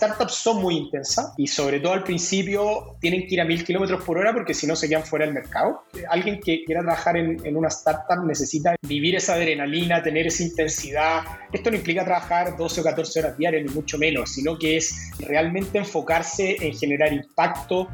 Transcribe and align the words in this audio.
startups 0.00 0.34
son 0.34 0.62
muy 0.62 0.78
intensas 0.78 1.34
y 1.36 1.46
sobre 1.46 1.78
todo 1.78 1.92
al 1.92 2.04
principio 2.04 2.96
tienen 3.00 3.26
que 3.26 3.34
ir 3.34 3.40
a 3.42 3.44
mil 3.44 3.62
kilómetros 3.62 4.02
por 4.02 4.16
hora 4.16 4.32
porque 4.32 4.54
si 4.54 4.66
no 4.66 4.74
se 4.74 4.88
quedan 4.88 5.04
fuera 5.04 5.26
del 5.26 5.34
mercado. 5.34 5.82
Alguien 6.08 6.40
que 6.40 6.64
quiera 6.64 6.80
trabajar 6.80 7.18
en, 7.18 7.44
en, 7.44 7.54
una 7.54 7.68
startup 7.68 8.24
necesita 8.24 8.76
vivir 8.80 9.16
esa 9.16 9.34
adrenalina, 9.34 10.02
tener 10.02 10.26
esa 10.26 10.42
intensidad. 10.42 11.20
Esto 11.52 11.70
no 11.70 11.76
implica 11.76 12.02
trabajar 12.02 12.56
12 12.56 12.80
o 12.80 12.84
14 12.84 13.20
horas 13.20 13.36
diarias, 13.36 13.62
ni 13.66 13.74
mucho 13.74 13.98
menos, 13.98 14.32
sino 14.32 14.58
que 14.58 14.78
es 14.78 15.10
realmente 15.18 15.76
enfocarse 15.76 16.56
en 16.60 16.74
generar 16.74 17.12
impacto 17.12 17.88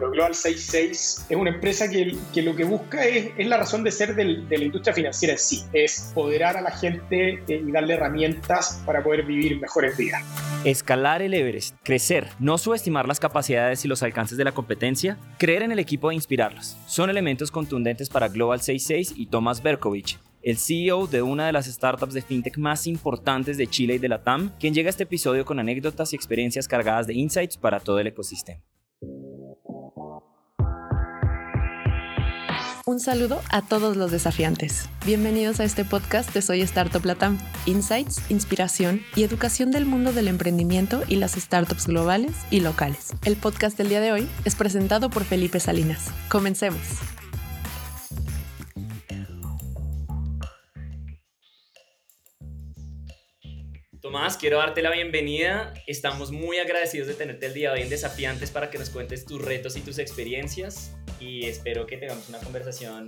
pero 0.00 0.12
Global 0.12 0.34
66 0.34 1.26
es 1.28 1.36
una 1.36 1.50
empresa 1.50 1.86
que, 1.90 2.16
que 2.32 2.40
lo 2.40 2.56
que 2.56 2.64
busca 2.64 3.04
es, 3.04 3.32
es 3.36 3.46
la 3.46 3.58
razón 3.58 3.84
de 3.84 3.92
ser 3.92 4.14
del, 4.14 4.48
de 4.48 4.56
la 4.56 4.64
industria 4.64 4.94
financiera 4.94 5.34
en 5.34 5.38
sí, 5.38 5.64
es 5.74 6.10
poderar 6.14 6.56
a 6.56 6.62
la 6.62 6.70
gente 6.70 7.42
eh, 7.46 7.62
y 7.66 7.70
darle 7.70 7.94
herramientas 7.94 8.80
para 8.86 9.02
poder 9.02 9.24
vivir 9.24 9.60
mejores 9.60 9.96
vidas. 9.98 10.22
Escalar 10.64 11.22
el 11.22 11.32
Everest, 11.32 11.74
crecer, 11.82 12.28
no 12.38 12.58
subestimar 12.58 13.08
las 13.08 13.18
capacidades 13.18 13.82
y 13.86 13.88
los 13.88 14.02
alcances 14.02 14.36
de 14.36 14.44
la 14.44 14.52
competencia, 14.52 15.16
creer 15.38 15.62
en 15.62 15.72
el 15.72 15.78
equipo 15.78 16.10
e 16.10 16.14
inspirarlos. 16.14 16.76
Son 16.86 17.08
elementos 17.08 17.50
contundentes 17.50 18.10
para 18.10 18.28
Global 18.28 18.60
66 18.60 19.14
y 19.16 19.24
Thomas 19.28 19.62
Berkovich, 19.62 20.18
el 20.42 20.58
CEO 20.58 21.06
de 21.06 21.22
una 21.22 21.46
de 21.46 21.52
las 21.52 21.64
startups 21.64 22.12
de 22.12 22.20
fintech 22.20 22.58
más 22.58 22.86
importantes 22.86 23.56
de 23.56 23.68
Chile 23.68 23.94
y 23.94 23.98
de 23.98 24.10
la 24.10 24.22
TAM, 24.22 24.52
quien 24.60 24.74
llega 24.74 24.88
a 24.88 24.90
este 24.90 25.04
episodio 25.04 25.46
con 25.46 25.58
anécdotas 25.58 26.12
y 26.12 26.16
experiencias 26.16 26.68
cargadas 26.68 27.06
de 27.06 27.14
insights 27.14 27.56
para 27.56 27.80
todo 27.80 27.98
el 27.98 28.08
ecosistema. 28.08 28.60
Un 32.86 32.98
saludo 32.98 33.42
a 33.50 33.60
todos 33.60 33.96
los 33.96 34.10
desafiantes. 34.10 34.88
Bienvenidos 35.04 35.60
a 35.60 35.64
este 35.64 35.84
podcast 35.84 36.32
de 36.32 36.40
Soy 36.40 36.62
Startup 36.62 37.04
Latam. 37.04 37.38
Insights, 37.66 38.22
inspiración 38.30 39.02
y 39.14 39.22
educación 39.22 39.70
del 39.70 39.84
mundo 39.84 40.14
del 40.14 40.28
emprendimiento 40.28 41.02
y 41.06 41.16
las 41.16 41.32
startups 41.32 41.86
globales 41.86 42.32
y 42.50 42.60
locales. 42.60 43.12
El 43.24 43.36
podcast 43.36 43.76
del 43.76 43.90
día 43.90 44.00
de 44.00 44.12
hoy 44.12 44.28
es 44.46 44.54
presentado 44.56 45.10
por 45.10 45.24
Felipe 45.24 45.60
Salinas. 45.60 46.10
Comencemos. 46.30 46.80
Tomás, 54.00 54.38
quiero 54.38 54.56
darte 54.56 54.80
la 54.80 54.90
bienvenida. 54.90 55.74
Estamos 55.86 56.32
muy 56.32 56.56
agradecidos 56.56 57.06
de 57.06 57.14
tenerte 57.14 57.46
el 57.46 57.54
día 57.54 57.68
de 57.68 57.76
hoy 57.76 57.82
en 57.82 57.90
Desafiantes 57.90 58.50
para 58.50 58.70
que 58.70 58.78
nos 58.78 58.88
cuentes 58.88 59.26
tus 59.26 59.40
retos 59.44 59.76
y 59.76 59.82
tus 59.82 59.98
experiencias 59.98 60.96
y 61.20 61.46
espero 61.46 61.86
que 61.86 61.96
tengamos 61.96 62.28
una 62.28 62.38
conversación 62.38 63.06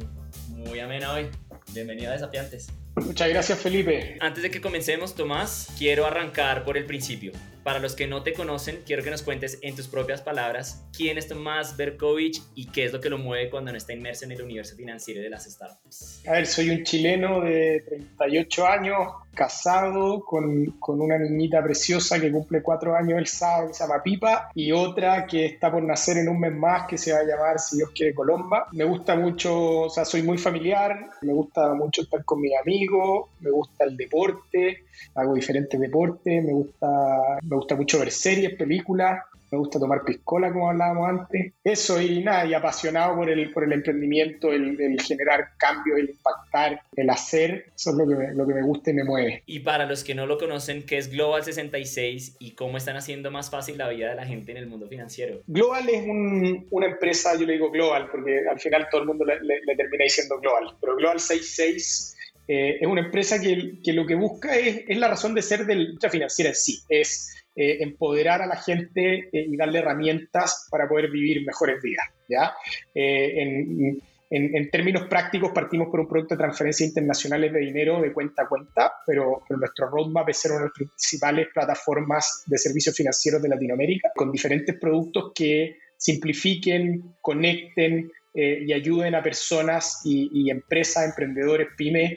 muy 0.48 0.78
amena 0.80 1.12
hoy. 1.12 1.28
Bienvenido 1.72 2.10
a 2.10 2.12
Desafiantes. 2.12 2.68
Muchas 2.96 3.28
gracias 3.28 3.58
Felipe. 3.58 4.18
Antes 4.20 4.42
de 4.42 4.50
que 4.50 4.60
comencemos, 4.60 5.14
Tomás, 5.14 5.68
quiero 5.78 6.06
arrancar 6.06 6.64
por 6.64 6.76
el 6.76 6.84
principio. 6.84 7.32
Para 7.62 7.78
los 7.78 7.94
que 7.94 8.06
no 8.06 8.22
te 8.22 8.32
conocen, 8.32 8.80
quiero 8.84 9.02
que 9.02 9.10
nos 9.10 9.22
cuentes 9.22 9.58
en 9.62 9.76
tus 9.76 9.86
propias 9.86 10.20
palabras 10.20 10.84
quién 10.96 11.16
es 11.16 11.28
Tomás 11.28 11.76
Berkovich 11.76 12.42
y 12.54 12.66
qué 12.66 12.84
es 12.84 12.92
lo 12.92 13.00
que 13.00 13.08
lo 13.08 13.18
mueve 13.18 13.50
cuando 13.50 13.70
no 13.70 13.78
está 13.78 13.92
inmerso 13.92 14.24
en 14.24 14.32
el 14.32 14.42
universo 14.42 14.74
financiero 14.74 15.20
de 15.20 15.30
las 15.30 15.44
startups. 15.44 16.22
A 16.26 16.32
ver, 16.32 16.46
soy 16.46 16.70
un 16.70 16.82
chileno 16.82 17.40
de 17.40 17.84
38 17.86 18.66
años, 18.66 19.08
casado 19.34 20.24
con, 20.24 20.66
con 20.78 21.00
una 21.00 21.18
niñita 21.18 21.62
preciosa 21.62 22.20
que 22.20 22.30
cumple 22.30 22.62
cuatro 22.62 22.94
años 22.94 23.18
el 23.18 23.26
sábado, 23.26 23.68
que 23.68 23.74
se 23.74 23.84
llama 23.84 24.02
Pipa, 24.02 24.50
y 24.54 24.72
otra 24.72 25.26
que 25.26 25.46
está 25.46 25.70
por 25.70 25.82
nacer 25.82 26.18
en 26.18 26.28
un 26.28 26.40
mes 26.40 26.52
más, 26.52 26.86
que 26.86 26.98
se 26.98 27.12
va 27.12 27.20
a 27.20 27.24
llamar, 27.24 27.58
si 27.58 27.76
Dios 27.76 27.90
quiere, 27.94 28.14
Colomba. 28.14 28.66
Me 28.72 28.84
gusta 28.84 29.14
mucho, 29.14 29.82
o 29.82 29.90
sea, 29.90 30.04
soy 30.04 30.22
muy 30.22 30.38
familiar, 30.38 31.08
me 31.22 31.32
gusta 31.32 31.74
mucho 31.74 32.02
estar 32.02 32.24
con 32.24 32.40
mis 32.40 32.52
amigos, 32.60 33.30
me 33.40 33.50
gusta 33.50 33.84
el 33.84 33.96
deporte, 33.96 34.84
hago 35.14 35.34
diferentes 35.34 35.78
deportes, 35.80 36.44
me 36.44 36.52
gusta, 36.52 37.38
me 37.52 37.58
gusta 37.58 37.76
mucho 37.76 37.98
ver 37.98 38.10
series, 38.10 38.54
películas, 38.54 39.20
me 39.50 39.58
gusta 39.58 39.78
tomar 39.78 40.02
piscola, 40.02 40.50
como 40.50 40.70
hablábamos 40.70 41.08
antes. 41.10 41.52
Eso 41.62 42.00
y 42.00 42.24
nada, 42.24 42.46
y 42.46 42.54
apasionado 42.54 43.16
por 43.16 43.28
el, 43.28 43.52
por 43.52 43.64
el 43.64 43.72
emprendimiento, 43.72 44.50
el, 44.50 44.80
el 44.80 44.98
generar 45.02 45.50
cambios, 45.58 45.98
el 45.98 46.10
impactar, 46.10 46.80
el 46.96 47.10
hacer, 47.10 47.66
eso 47.76 47.90
es 47.90 47.96
lo 47.96 48.08
que, 48.08 48.14
me, 48.14 48.34
lo 48.34 48.46
que 48.46 48.54
me 48.54 48.62
gusta 48.62 48.90
y 48.90 48.94
me 48.94 49.04
mueve. 49.04 49.42
Y 49.44 49.60
para 49.60 49.84
los 49.84 50.02
que 50.02 50.14
no 50.14 50.26
lo 50.26 50.38
conocen, 50.38 50.84
¿qué 50.84 50.96
es 50.96 51.10
Global 51.10 51.44
66 51.44 52.36
y 52.38 52.52
cómo 52.52 52.78
están 52.78 52.96
haciendo 52.96 53.30
más 53.30 53.50
fácil 53.50 53.76
la 53.76 53.90
vida 53.90 54.08
de 54.08 54.16
la 54.16 54.24
gente 54.24 54.52
en 54.52 54.56
el 54.56 54.66
mundo 54.66 54.88
financiero? 54.88 55.42
Global 55.46 55.86
es 55.90 56.02
un, 56.02 56.66
una 56.70 56.86
empresa, 56.86 57.38
yo 57.38 57.44
le 57.44 57.52
digo 57.52 57.70
Global, 57.70 58.08
porque 58.10 58.40
al 58.50 58.58
final 58.58 58.88
todo 58.90 59.02
el 59.02 59.06
mundo 59.08 59.26
le, 59.26 59.38
le, 59.42 59.60
le 59.66 59.76
termina 59.76 60.04
diciendo 60.04 60.40
Global, 60.40 60.74
pero 60.80 60.96
Global 60.96 61.20
66 61.20 62.16
eh, 62.48 62.78
es 62.80 62.86
una 62.86 63.02
empresa 63.02 63.40
que, 63.40 63.80
que, 63.84 63.92
lo 63.92 64.06
que 64.06 64.14
busca 64.14 64.56
es, 64.56 64.84
es 64.88 64.96
la 64.96 65.08
razón 65.08 65.34
de 65.34 65.42
ser 65.42 65.64
de 65.64 65.76
la 65.76 65.82
industria 65.82 66.10
financiera 66.10 66.50
en 66.50 66.56
sí, 66.56 66.80
es 66.88 67.41
eh, 67.54 67.82
empoderar 67.82 68.40
a 68.40 68.46
la 68.46 68.56
gente 68.56 69.28
eh, 69.30 69.46
y 69.46 69.58
darle 69.58 69.80
herramientas 69.80 70.68
para 70.70 70.88
poder 70.88 71.10
vivir 71.10 71.44
mejores 71.44 71.82
vidas. 71.82 72.06
¿ya? 72.26 72.54
Eh, 72.94 74.00
en, 74.30 74.70
términos 74.70 75.02
prácticos, 75.06 75.52
partimos 75.52 75.88
por 75.90 76.00
un 76.00 76.08
producto 76.08 76.34
de 76.34 76.38
transferencias 76.38 76.88
internacionales 76.88 77.52
de 77.52 77.60
dinero 77.60 78.00
de 78.00 78.10
cuenta 78.10 78.44
a 78.44 78.48
cuenta, 78.48 78.94
pero, 79.06 79.42
nuestro 79.50 79.90
roadmap 79.90 80.26
es 80.30 80.38
ser 80.38 80.52
una 80.52 80.60
de 80.60 80.66
las 80.68 80.74
principales 80.74 81.48
plataformas 81.52 82.42
de 82.46 82.56
servicios 82.56 82.96
financieros 82.96 83.42
de 83.42 83.50
Latinoamérica, 83.50 84.12
con 84.16 84.32
diferentes 84.32 84.74
productos 84.80 85.32
que 85.34 85.76
simplifiquen, 85.98 87.16
conecten 87.20 88.10
y 88.32 88.72
ayuden 88.72 89.14
a 89.14 89.22
personas 89.22 90.00
y, 90.06 90.48
empresas, 90.48 91.04
emprendedores, 91.04 91.68
pymes, 91.76 92.16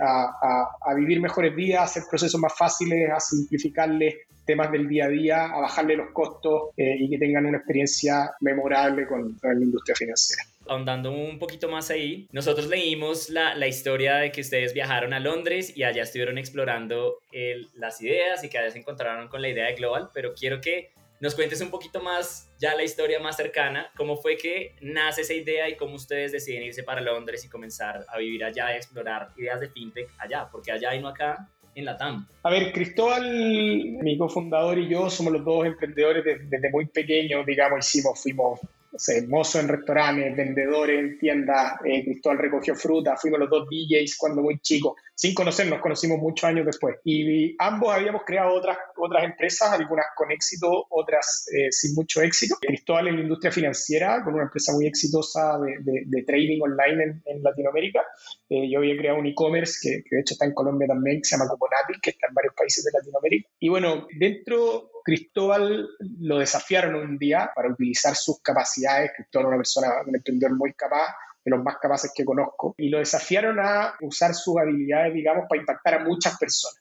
a, 0.00 0.38
a, 0.42 0.90
a, 0.90 0.94
vivir 0.94 1.20
mejores 1.20 1.54
vidas, 1.54 1.80
a 1.80 1.84
hacer 1.84 2.04
procesos 2.08 2.40
más 2.40 2.56
fáciles, 2.56 3.10
a 3.10 3.20
simplificarles 3.20 4.14
temas 4.50 4.72
del 4.72 4.88
día 4.88 5.04
a 5.04 5.08
día, 5.08 5.44
a 5.44 5.60
bajarle 5.60 5.94
los 5.94 6.10
costos 6.10 6.70
eh, 6.76 6.96
y 6.98 7.08
que 7.08 7.18
tengan 7.18 7.46
una 7.46 7.58
experiencia 7.58 8.32
memorable 8.40 9.06
con, 9.06 9.38
con, 9.38 9.54
la 9.54 9.64
industria 9.64 9.94
financiera. 9.94 10.42
Ahondando 10.66 11.12
un 11.12 11.38
poquito 11.38 11.68
más 11.68 11.88
ahí, 11.90 12.26
nosotros 12.32 12.66
leímos 12.66 13.30
la, 13.30 13.54
la, 13.54 13.68
historia 13.68 14.16
de 14.16 14.32
que 14.32 14.40
ustedes 14.40 14.74
viajaron 14.74 15.12
a 15.12 15.20
Londres 15.20 15.76
y 15.76 15.84
allá 15.84 16.02
estuvieron 16.02 16.36
explorando 16.36 17.18
el, 17.30 17.68
las 17.76 18.02
ideas 18.02 18.42
y 18.42 18.48
que 18.48 18.58
allá 18.58 18.72
se 18.72 18.80
encontraron 18.80 19.28
con 19.28 19.40
la 19.40 19.50
idea 19.50 19.66
de 19.66 19.74
Global, 19.76 20.10
pero 20.12 20.34
quiero 20.34 20.60
que 20.60 20.90
nos 21.20 21.36
cuentes 21.36 21.60
un 21.60 21.70
poquito 21.70 22.00
más 22.00 22.50
ya 22.58 22.74
la 22.74 22.82
historia 22.82 23.20
más 23.20 23.36
cercana, 23.36 23.92
cómo 23.96 24.16
fue 24.16 24.36
que 24.36 24.74
nace 24.80 25.20
esa 25.20 25.34
idea 25.34 25.68
y 25.68 25.76
cómo 25.76 25.94
ustedes 25.94 26.32
deciden 26.32 26.64
irse 26.64 26.82
para 26.82 27.00
Londres 27.00 27.44
y 27.44 27.48
comenzar 27.48 28.04
a 28.08 28.18
vivir 28.18 28.42
allá 28.42 28.72
y 28.72 28.78
explorar 28.78 29.28
ideas 29.36 29.60
de 29.60 29.68
fintech 29.68 30.08
allá, 30.18 30.48
porque 30.50 30.72
allá 30.72 30.92
y 30.94 31.00
no 31.00 31.06
acá 31.06 31.48
la 31.84 31.96
TAM. 31.96 32.26
A 32.42 32.50
ver, 32.50 32.72
Cristóbal, 32.72 33.98
mi 34.02 34.16
cofundador 34.16 34.78
y 34.78 34.88
yo 34.88 35.10
somos 35.10 35.32
los 35.32 35.44
dos 35.44 35.66
emprendedores 35.66 36.24
desde, 36.24 36.44
desde 36.46 36.70
muy 36.70 36.86
pequeños, 36.86 37.44
digamos, 37.46 37.86
hicimos, 37.86 38.22
fuimos 38.22 38.60
no 38.92 38.98
sé, 38.98 39.26
mozo 39.28 39.60
en 39.60 39.68
restaurantes, 39.68 40.36
vendedores 40.36 40.98
en 40.98 41.18
tiendas, 41.18 41.74
eh, 41.84 42.04
Cristóbal 42.04 42.38
recogió 42.38 42.74
fruta, 42.74 43.16
fuimos 43.16 43.40
los 43.40 43.50
dos 43.50 43.68
DJs 43.68 44.16
cuando 44.16 44.42
muy 44.42 44.58
chicos, 44.60 44.94
sin 45.14 45.34
conocernos, 45.34 45.80
conocimos 45.80 46.18
muchos 46.18 46.44
años 46.44 46.66
después. 46.66 46.96
Y 47.04 47.54
ambos 47.58 47.94
habíamos 47.94 48.22
creado 48.24 48.54
otras, 48.54 48.78
otras 48.96 49.24
empresas, 49.24 49.70
algunas 49.72 50.06
con 50.16 50.32
éxito, 50.32 50.86
otras 50.88 51.46
eh, 51.54 51.70
sin 51.70 51.94
mucho 51.94 52.22
éxito. 52.22 52.56
Cristóbal 52.60 53.08
en 53.08 53.16
la 53.16 53.22
industria 53.22 53.52
financiera, 53.52 54.24
con 54.24 54.34
una 54.34 54.44
empresa 54.44 54.72
muy 54.72 54.86
exitosa 54.86 55.58
de, 55.58 55.76
de, 55.80 56.02
de 56.06 56.22
trading 56.22 56.60
online 56.62 57.04
en, 57.04 57.22
en 57.26 57.42
Latinoamérica. 57.42 58.00
Eh, 58.48 58.68
yo 58.70 58.78
había 58.78 58.96
creado 58.96 59.18
un 59.18 59.26
e-commerce 59.26 59.78
que, 59.80 60.02
que, 60.02 60.16
de 60.16 60.22
hecho 60.22 60.34
está 60.34 60.46
en 60.46 60.54
Colombia 60.54 60.88
también, 60.88 61.18
que 61.18 61.28
se 61.28 61.36
llama 61.36 61.50
Cuponatic, 61.50 62.00
que 62.00 62.10
está 62.10 62.26
en 62.28 62.34
varios 62.34 62.54
países 62.54 62.84
de 62.84 62.90
Latinoamérica. 62.90 63.48
Y 63.60 63.68
bueno, 63.68 64.08
dentro 64.18 64.90
Cristóbal 65.04 65.88
lo 66.20 66.38
desafiaron 66.38 66.94
un 66.94 67.18
día 67.18 67.50
para 67.54 67.68
utilizar 67.68 68.14
sus 68.14 68.40
capacidades. 68.40 69.12
Cristóbal 69.16 69.46
es 69.46 69.48
una 69.48 69.56
persona, 69.56 69.88
un 70.06 70.16
emprendedor 70.16 70.56
muy 70.56 70.72
capaz, 70.74 71.14
de 71.44 71.50
los 71.50 71.62
más 71.62 71.76
capaces 71.80 72.12
que 72.14 72.24
conozco, 72.24 72.74
y 72.76 72.90
lo 72.90 72.98
desafiaron 72.98 73.58
a 73.60 73.94
usar 74.02 74.34
sus 74.34 74.58
habilidades, 74.58 75.14
digamos, 75.14 75.46
para 75.48 75.60
impactar 75.60 75.94
a 75.94 76.04
muchas 76.04 76.36
personas. 76.38 76.80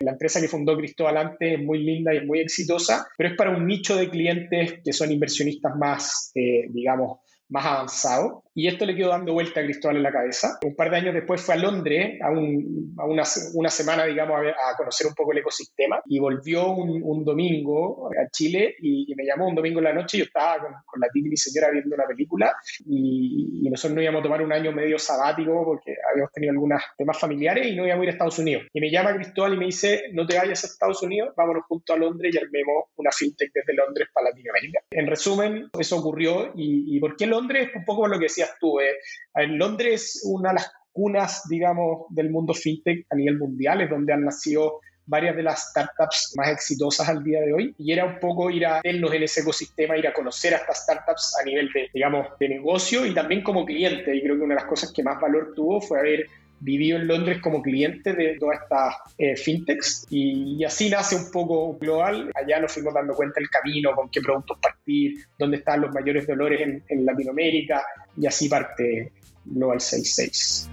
La 0.00 0.12
empresa 0.12 0.40
que 0.40 0.48
fundó 0.48 0.76
Cristóbal 0.76 1.16
antes 1.18 1.58
es 1.58 1.62
muy 1.62 1.80
linda 1.80 2.14
y 2.14 2.18
es 2.18 2.24
muy 2.24 2.40
exitosa, 2.40 3.06
pero 3.16 3.30
es 3.30 3.36
para 3.36 3.50
un 3.50 3.66
nicho 3.66 3.96
de 3.96 4.08
clientes 4.08 4.80
que 4.82 4.92
son 4.92 5.12
inversionistas 5.12 5.76
más, 5.76 6.30
eh, 6.34 6.68
digamos, 6.70 7.18
más 7.50 7.66
avanzado. 7.66 8.44
Y 8.58 8.66
esto 8.66 8.84
le 8.84 8.96
quedó 8.96 9.10
dando 9.10 9.34
vuelta 9.34 9.60
a 9.60 9.62
Cristóbal 9.62 9.98
en 9.98 10.02
la 10.02 10.10
cabeza. 10.10 10.58
Un 10.64 10.74
par 10.74 10.90
de 10.90 10.96
años 10.96 11.14
después 11.14 11.40
fue 11.40 11.54
a 11.54 11.58
Londres, 11.58 12.18
a, 12.20 12.32
un, 12.32 12.92
a 12.98 13.04
una, 13.04 13.22
una, 13.54 13.70
semana, 13.70 14.04
digamos, 14.04 14.36
a, 14.36 14.48
a, 14.48 14.76
conocer 14.76 15.06
un 15.06 15.14
poco 15.14 15.30
el 15.30 15.38
ecosistema. 15.38 16.02
Y 16.06 16.18
volvió 16.18 16.72
un, 16.72 17.00
un 17.04 17.24
domingo 17.24 18.08
a 18.08 18.28
Chile 18.32 18.74
y, 18.80 19.12
y, 19.12 19.14
me 19.14 19.24
llamó 19.24 19.46
un 19.46 19.54
domingo 19.54 19.78
en 19.78 19.84
la 19.84 19.92
noche. 19.92 20.18
Yo 20.18 20.24
estaba 20.24 20.58
con, 20.58 20.72
con 20.84 21.00
la 21.00 21.06
tía 21.08 21.22
mi 21.24 21.36
señora 21.36 21.70
viendo 21.70 21.94
una 21.94 22.04
película 22.06 22.52
y, 22.84 23.60
y, 23.64 23.70
nosotros 23.70 23.94
no 23.94 24.02
íbamos 24.02 24.18
a 24.18 24.22
tomar 24.24 24.42
un 24.42 24.52
año 24.52 24.72
medio 24.72 24.98
sabático 24.98 25.64
porque 25.64 25.94
habíamos 26.10 26.32
tenido 26.32 26.50
algunos 26.50 26.82
temas 26.96 27.16
familiares 27.16 27.64
y 27.64 27.76
no 27.76 27.86
íbamos 27.86 28.00
a 28.00 28.04
ir 28.06 28.08
a 28.08 28.12
Estados 28.14 28.40
Unidos. 28.40 28.64
Y 28.72 28.80
me 28.80 28.90
llama 28.90 29.14
Cristóbal 29.14 29.54
y 29.54 29.58
me 29.58 29.66
dice, 29.66 30.02
no 30.14 30.26
te 30.26 30.36
vayas 30.36 30.64
a 30.64 30.66
Estados 30.66 31.00
Unidos, 31.00 31.32
vámonos 31.36 31.62
juntos 31.68 31.94
a 31.94 31.98
Londres 32.00 32.34
y 32.34 32.38
armemos 32.38 32.86
una 32.96 33.12
fintech 33.12 33.52
desde 33.54 33.72
Londres 33.72 34.08
para 34.12 34.30
Latinoamérica. 34.30 34.80
En 34.90 35.06
resumen, 35.06 35.70
eso 35.78 35.96
ocurrió. 35.96 36.50
¿Y, 36.56 36.96
y 36.96 36.98
por 36.98 37.14
qué 37.14 37.28
Londres? 37.28 37.70
Un 37.76 37.84
poco 37.84 38.00
por 38.00 38.10
lo 38.10 38.18
que 38.18 38.24
decías 38.24 38.47
Eh, 38.80 38.94
en 39.34 39.58
Londres, 39.58 40.22
una 40.24 40.50
de 40.50 40.54
las 40.56 40.72
cunas, 40.92 41.42
digamos, 41.48 42.06
del 42.10 42.30
mundo 42.30 42.54
fintech 42.54 43.06
a 43.10 43.14
nivel 43.14 43.38
mundial, 43.38 43.80
es 43.80 43.90
donde 43.90 44.12
han 44.12 44.24
nacido 44.24 44.80
varias 45.08 45.34
de 45.34 45.42
las 45.42 45.70
startups 45.70 46.34
más 46.36 46.48
exitosas 46.48 47.08
al 47.08 47.24
día 47.24 47.40
de 47.40 47.52
hoy 47.52 47.74
y 47.78 47.92
era 47.92 48.04
un 48.04 48.20
poco 48.20 48.50
ir 48.50 48.66
a 48.66 48.80
vernos 48.84 49.12
en 49.14 49.22
ese 49.22 49.40
ecosistema, 49.40 49.96
ir 49.96 50.06
a 50.06 50.12
conocer 50.12 50.54
a 50.54 50.58
estas 50.58 50.82
startups 50.82 51.34
a 51.40 51.44
nivel 51.44 51.70
de, 51.72 51.88
digamos, 51.92 52.26
de 52.38 52.48
negocio 52.50 53.06
y 53.06 53.14
también 53.14 53.42
como 53.42 53.64
cliente. 53.64 54.14
Y 54.14 54.22
creo 54.22 54.36
que 54.36 54.42
una 54.42 54.54
de 54.54 54.60
las 54.60 54.68
cosas 54.68 54.92
que 54.92 55.02
más 55.02 55.18
valor 55.20 55.54
tuvo 55.56 55.80
fue 55.80 55.98
haber 55.98 56.26
vivido 56.60 56.98
en 56.98 57.06
Londres 57.06 57.40
como 57.40 57.62
cliente 57.62 58.12
de 58.12 58.36
todas 58.38 58.60
estas 58.62 58.96
eh, 59.16 59.36
fintechs 59.36 60.06
y, 60.10 60.62
así 60.64 60.90
nace 60.90 61.16
un 61.16 61.30
poco 61.30 61.78
global. 61.78 62.30
Allá 62.34 62.60
nos 62.60 62.72
fuimos 62.72 62.92
dando 62.92 63.14
cuenta 63.14 63.40
el 63.40 63.48
camino, 63.48 63.94
con 63.94 64.10
qué 64.10 64.20
productos 64.20 64.58
partir, 64.60 65.14
dónde 65.38 65.58
están 65.58 65.80
los 65.80 65.94
mayores 65.94 66.26
dolores 66.26 66.60
en, 66.60 66.84
en 66.88 67.06
Latinoamérica 67.06 67.82
y 68.20 68.26
así 68.26 68.48
parte 68.48 69.12
Global 69.44 69.80
66 69.80 70.70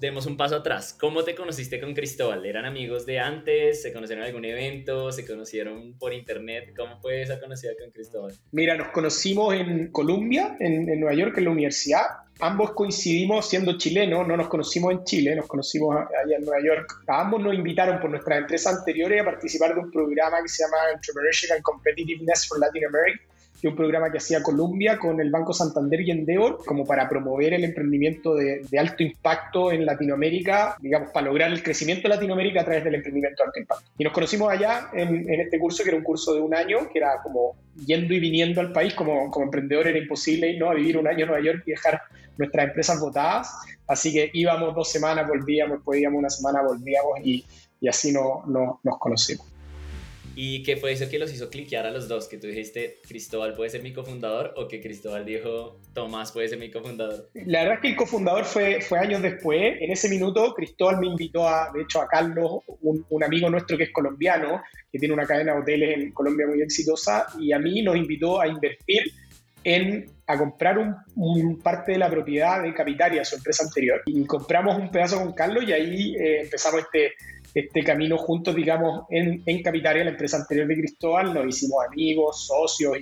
demos 0.00 0.26
un 0.26 0.36
paso 0.36 0.56
atrás. 0.56 0.96
¿Cómo 0.98 1.24
te 1.24 1.34
conociste 1.34 1.80
con 1.80 1.94
Cristóbal? 1.94 2.44
¿Eran 2.44 2.64
amigos 2.64 3.06
de 3.06 3.18
antes? 3.18 3.82
¿Se 3.82 3.92
conocieron 3.92 4.24
en 4.24 4.28
algún 4.28 4.44
evento? 4.44 5.12
¿Se 5.12 5.26
conocieron 5.26 5.96
por 5.98 6.12
internet? 6.12 6.72
¿Cómo 6.76 7.00
fue 7.00 7.22
esa 7.22 7.40
conocida 7.40 7.72
con 7.80 7.90
Cristóbal? 7.90 8.34
Mira, 8.52 8.76
nos 8.76 8.88
conocimos 8.88 9.54
en 9.54 9.90
Columbia, 9.90 10.56
en, 10.60 11.00
Nueva 11.00 11.14
York, 11.14 11.38
en 11.38 11.44
la 11.44 11.50
universidad. 11.50 12.02
Ambos 12.40 12.72
coincidimos 12.72 13.48
siendo 13.48 13.78
chilenos, 13.78 14.28
no 14.28 14.36
nos 14.36 14.48
conocimos 14.48 14.92
en 14.92 15.04
Chile, 15.04 15.34
nos 15.34 15.46
conocimos 15.46 15.96
allá 15.96 16.36
en 16.36 16.44
Nueva 16.44 16.62
York. 16.62 17.02
A 17.06 17.22
ambos 17.22 17.42
nos 17.42 17.54
invitaron 17.54 17.98
por 17.98 18.10
nuestras 18.10 18.38
empresas 18.38 18.78
anteriores 18.78 19.22
a 19.22 19.24
participar 19.24 19.74
de 19.74 19.80
un 19.80 19.90
programa 19.90 20.42
que 20.42 20.48
se 20.48 20.62
llama 20.64 20.76
Entrepreneurship 20.94 21.52
and 21.52 21.62
Competitiveness 21.62 22.46
for 22.46 22.58
Latin 22.58 22.84
America 22.84 23.22
que 23.60 23.68
un 23.68 23.76
programa 23.76 24.10
que 24.10 24.18
hacía 24.18 24.42
Columbia 24.42 24.98
con 24.98 25.20
el 25.20 25.30
Banco 25.30 25.52
Santander 25.52 26.00
y 26.00 26.10
Endeavor, 26.10 26.64
como 26.64 26.84
para 26.84 27.08
promover 27.08 27.54
el 27.54 27.64
emprendimiento 27.64 28.34
de, 28.34 28.66
alto 28.78 29.02
impacto 29.02 29.72
en 29.72 29.86
Latinoamérica, 29.86 30.76
digamos, 30.80 31.10
para 31.10 31.26
lograr 31.26 31.50
el 31.50 31.62
crecimiento 31.62 32.08
de 32.08 32.14
Latinoamérica 32.14 32.60
a 32.60 32.64
través 32.64 32.84
del 32.84 32.96
emprendimiento 32.96 33.42
de 33.42 33.46
alto 33.46 33.60
impacto. 33.60 33.84
Y 33.98 34.04
nos 34.04 34.12
conocimos 34.12 34.50
allá 34.50 34.90
en, 34.92 35.28
este 35.40 35.58
curso, 35.58 35.82
que 35.82 35.90
era 35.90 35.98
un 35.98 36.04
curso 36.04 36.34
de 36.34 36.40
un 36.40 36.54
año, 36.54 36.88
que 36.92 36.98
era 36.98 37.20
como 37.22 37.56
yendo 37.86 38.14
y 38.14 38.20
viniendo 38.20 38.60
al 38.60 38.72
país, 38.72 38.94
como, 38.94 39.30
como 39.30 39.46
emprendedor 39.46 39.86
era 39.86 39.98
imposible 39.98 40.56
¿no? 40.58 40.70
a 40.70 40.74
vivir 40.74 40.96
un 40.96 41.06
año 41.06 41.20
en 41.20 41.28
Nueva 41.28 41.44
York 41.44 41.62
y 41.66 41.70
dejar 41.70 42.00
nuestras 42.38 42.68
empresas 42.68 43.00
votadas, 43.00 43.50
así 43.86 44.12
que 44.12 44.30
íbamos 44.34 44.74
dos 44.74 44.90
semanas, 44.90 45.26
volvíamos, 45.26 45.80
íbamos 45.94 46.18
una 46.18 46.30
semana, 46.30 46.62
volvíamos 46.62 47.20
y, 47.24 47.44
y 47.80 47.88
así 47.88 48.12
no, 48.12 48.42
no, 48.46 48.80
nos 48.82 48.98
conocimos. 48.98 49.55
¿Y 50.38 50.62
qué 50.64 50.76
fue 50.76 50.92
eso 50.92 51.08
que 51.08 51.18
los 51.18 51.32
hizo 51.32 51.48
cliquear 51.48 51.86
a 51.86 51.90
los 51.90 52.08
dos? 52.08 52.28
Que 52.28 52.36
tú 52.36 52.46
dijiste, 52.46 53.00
Cristóbal 53.08 53.54
puede 53.54 53.70
ser 53.70 53.82
mi 53.82 53.94
cofundador 53.94 54.52
o 54.56 54.68
que 54.68 54.82
Cristóbal 54.82 55.24
dijo, 55.24 55.80
Tomás 55.94 56.30
puede 56.30 56.46
ser 56.48 56.58
mi 56.58 56.70
cofundador. 56.70 57.30
La 57.46 57.60
verdad 57.60 57.76
es 57.76 57.80
que 57.80 57.88
el 57.88 57.96
cofundador 57.96 58.44
fue, 58.44 58.82
fue 58.82 58.98
años 58.98 59.22
después. 59.22 59.76
En 59.80 59.90
ese 59.90 60.10
minuto, 60.10 60.52
Cristóbal 60.54 61.00
me 61.00 61.06
invitó 61.06 61.48
a, 61.48 61.72
de 61.72 61.80
hecho, 61.80 62.02
a 62.02 62.06
Carlos, 62.06 62.60
un, 62.82 63.06
un 63.08 63.24
amigo 63.24 63.48
nuestro 63.48 63.78
que 63.78 63.84
es 63.84 63.92
colombiano, 63.92 64.60
que 64.92 64.98
tiene 64.98 65.14
una 65.14 65.26
cadena 65.26 65.54
de 65.54 65.60
hoteles 65.60 65.96
en 65.96 66.12
Colombia 66.12 66.46
muy 66.46 66.60
exitosa, 66.60 67.28
y 67.40 67.52
a 67.52 67.58
mí 67.58 67.80
nos 67.80 67.96
invitó 67.96 68.38
a 68.38 68.46
invertir 68.46 69.04
en 69.64 70.06
a 70.28 70.36
comprar 70.36 70.76
un, 70.78 71.60
parte 71.60 71.92
de 71.92 71.98
la 71.98 72.10
propiedad 72.10 72.62
de 72.62 72.74
Capitaria, 72.74 73.24
su 73.24 73.36
empresa 73.36 73.64
anterior. 73.64 74.02
Y 74.06 74.24
compramos 74.24 74.76
un 74.76 74.90
pedazo 74.90 75.18
con 75.20 75.32
Carlos 75.32 75.64
y 75.66 75.72
ahí 75.72 76.16
eh, 76.16 76.40
empezamos 76.42 76.80
este 76.80 77.12
este 77.60 77.82
camino 77.82 78.18
juntos, 78.18 78.54
digamos, 78.54 79.06
en, 79.08 79.42
en 79.46 79.62
Capitaria, 79.62 80.04
la 80.04 80.10
empresa 80.10 80.36
anterior 80.36 80.66
de 80.66 80.76
Cristóbal, 80.76 81.32
nos 81.32 81.46
hicimos 81.46 81.84
amigos, 81.86 82.46
socios 82.46 82.98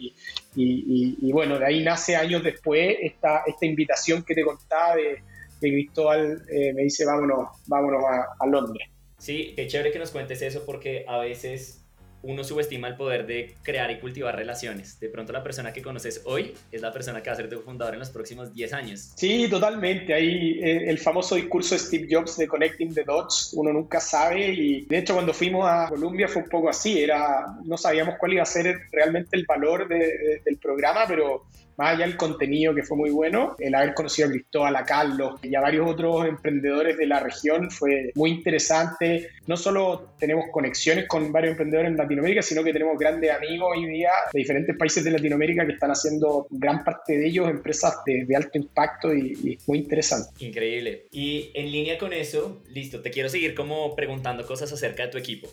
y, 0.54 1.32
bueno, 1.32 1.58
de 1.58 1.66
ahí 1.66 1.82
nace 1.82 2.14
años 2.14 2.44
después 2.44 2.96
esta, 3.00 3.42
esta 3.46 3.66
invitación 3.66 4.22
que 4.22 4.32
te 4.32 4.44
contaba 4.44 4.94
de, 4.94 5.22
de 5.60 5.70
Cristóbal, 5.70 6.42
eh, 6.48 6.72
me 6.72 6.84
dice 6.84 7.04
vámonos, 7.04 7.48
vámonos 7.66 8.04
a, 8.04 8.44
a 8.44 8.46
Londres. 8.46 8.88
Sí, 9.18 9.54
qué 9.56 9.66
chévere 9.66 9.90
que 9.90 9.98
nos 9.98 10.12
cuentes 10.12 10.40
eso 10.40 10.64
porque 10.64 11.04
a 11.08 11.18
veces 11.18 11.83
uno 12.24 12.44
subestima 12.44 12.88
el 12.88 12.96
poder 12.96 13.26
de 13.26 13.54
crear 13.62 13.90
y 13.90 13.98
cultivar 13.98 14.34
relaciones. 14.34 14.98
De 15.00 15.08
pronto 15.08 15.32
la 15.32 15.42
persona 15.42 15.72
que 15.72 15.82
conoces 15.82 16.22
hoy 16.24 16.54
es 16.72 16.80
la 16.80 16.92
persona 16.92 17.22
que 17.22 17.30
va 17.30 17.34
a 17.34 17.36
ser 17.36 17.48
tu 17.48 17.60
fundador 17.60 17.94
en 17.94 18.00
los 18.00 18.10
próximos 18.10 18.52
10 18.52 18.72
años. 18.72 19.12
Sí, 19.16 19.48
totalmente. 19.48 20.12
Ahí 20.14 20.58
eh, 20.62 20.90
el 20.90 20.98
famoso 20.98 21.36
discurso 21.36 21.74
de 21.74 21.80
Steve 21.80 22.08
Jobs 22.10 22.36
de 22.36 22.48
Connecting 22.48 22.94
the 22.94 23.04
Dots, 23.04 23.52
uno 23.54 23.72
nunca 23.72 24.00
sabe 24.00 24.52
y 24.52 24.84
de 24.86 24.98
hecho 24.98 25.14
cuando 25.14 25.32
fuimos 25.32 25.66
a 25.68 25.88
Colombia 25.88 26.28
fue 26.28 26.42
un 26.42 26.48
poco 26.48 26.68
así, 26.68 27.02
era 27.02 27.46
no 27.64 27.76
sabíamos 27.76 28.16
cuál 28.18 28.34
iba 28.34 28.42
a 28.42 28.46
ser 28.46 28.76
realmente 28.90 29.36
el 29.36 29.44
valor 29.46 29.88
del 29.88 30.58
programa, 30.58 31.04
pero 31.06 31.44
más 31.76 31.94
allá 31.94 32.06
del 32.06 32.16
contenido 32.16 32.74
que 32.74 32.82
fue 32.82 32.96
muy 32.96 33.10
bueno, 33.10 33.56
el 33.58 33.74
haber 33.74 33.94
conocido 33.94 34.28
a 34.28 34.30
Cristóbal, 34.30 34.76
a 34.76 34.84
Carlos 34.84 35.40
y 35.42 35.54
a 35.54 35.60
varios 35.60 35.88
otros 35.88 36.26
emprendedores 36.26 36.96
de 36.96 37.06
la 37.06 37.20
región 37.20 37.70
fue 37.70 38.12
muy 38.14 38.30
interesante. 38.30 39.30
No 39.46 39.56
solo 39.56 40.14
tenemos 40.18 40.46
conexiones 40.52 41.06
con 41.08 41.32
varios 41.32 41.52
emprendedores 41.52 41.90
en 41.90 41.96
Latinoamérica, 41.96 42.42
sino 42.42 42.62
que 42.62 42.72
tenemos 42.72 42.98
grandes 42.98 43.30
amigos 43.30 43.72
hoy 43.76 43.86
día 43.86 44.10
de 44.32 44.38
diferentes 44.38 44.76
países 44.76 45.04
de 45.04 45.10
Latinoamérica 45.10 45.66
que 45.66 45.72
están 45.72 45.90
haciendo 45.90 46.46
gran 46.50 46.84
parte 46.84 47.18
de 47.18 47.26
ellos 47.26 47.48
empresas 47.48 47.98
de, 48.06 48.34
alto 48.34 48.58
impacto 48.58 49.14
y, 49.14 49.32
y, 49.44 49.58
muy 49.66 49.78
interesante. 49.78 50.44
Increíble. 50.44 51.06
Y 51.10 51.50
en 51.54 51.70
línea 51.70 51.98
con 51.98 52.12
eso, 52.12 52.62
listo, 52.70 53.00
te 53.00 53.10
quiero 53.10 53.28
seguir 53.28 53.54
como 53.54 53.94
preguntando 53.94 54.46
cosas 54.46 54.72
acerca 54.72 55.04
de 55.04 55.08
tu 55.10 55.18
equipo. 55.18 55.48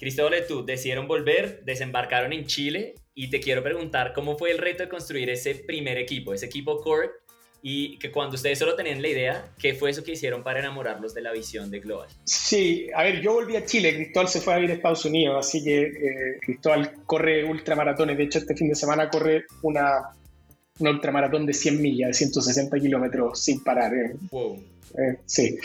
Cristóbal 0.00 0.34
y 0.42 0.48
tú 0.48 0.64
decidieron 0.64 1.06
volver, 1.06 1.62
desembarcaron 1.64 2.32
en 2.32 2.46
Chile 2.46 2.94
y 3.14 3.28
te 3.28 3.38
quiero 3.38 3.62
preguntar 3.62 4.14
cómo 4.14 4.38
fue 4.38 4.50
el 4.50 4.56
reto 4.56 4.82
de 4.82 4.88
construir 4.88 5.28
ese 5.28 5.54
primer 5.54 5.98
equipo, 5.98 6.32
ese 6.32 6.46
equipo 6.46 6.80
core 6.80 7.10
y 7.60 7.98
que 7.98 8.10
cuando 8.10 8.36
ustedes 8.36 8.58
solo 8.58 8.74
tenían 8.74 9.02
la 9.02 9.08
idea, 9.08 9.52
¿qué 9.58 9.74
fue 9.74 9.90
eso 9.90 10.02
que 10.02 10.12
hicieron 10.12 10.42
para 10.42 10.60
enamorarlos 10.60 11.12
de 11.12 11.20
la 11.20 11.32
visión 11.32 11.70
de 11.70 11.80
Global? 11.80 12.08
Sí, 12.24 12.88
a 12.94 13.02
ver, 13.02 13.20
yo 13.20 13.34
volví 13.34 13.56
a 13.56 13.66
Chile, 13.66 13.94
Cristóbal 13.94 14.28
se 14.28 14.40
fue 14.40 14.54
a 14.54 14.56
vivir 14.56 14.70
a 14.70 14.74
Estados 14.76 15.04
Unidos, 15.04 15.46
así 15.46 15.62
que 15.62 15.82
eh, 15.82 16.38
Cristóbal 16.40 16.92
corre 17.04 17.44
ultramaratones, 17.44 18.16
de 18.16 18.24
hecho 18.24 18.38
este 18.38 18.56
fin 18.56 18.70
de 18.70 18.76
semana 18.76 19.10
corre 19.10 19.44
una, 19.60 20.16
una 20.80 20.90
ultramaratón 20.90 21.46
de 21.46 21.54
100 21.54 21.80
millas, 21.80 22.08
de 22.08 22.14
160 22.14 22.78
kilómetros 22.78 23.42
sin 23.42 23.62
parar. 23.62 23.94
Eh. 23.94 24.16
Wow. 24.30 24.58
Eh, 24.98 25.18
sí, 25.24 25.56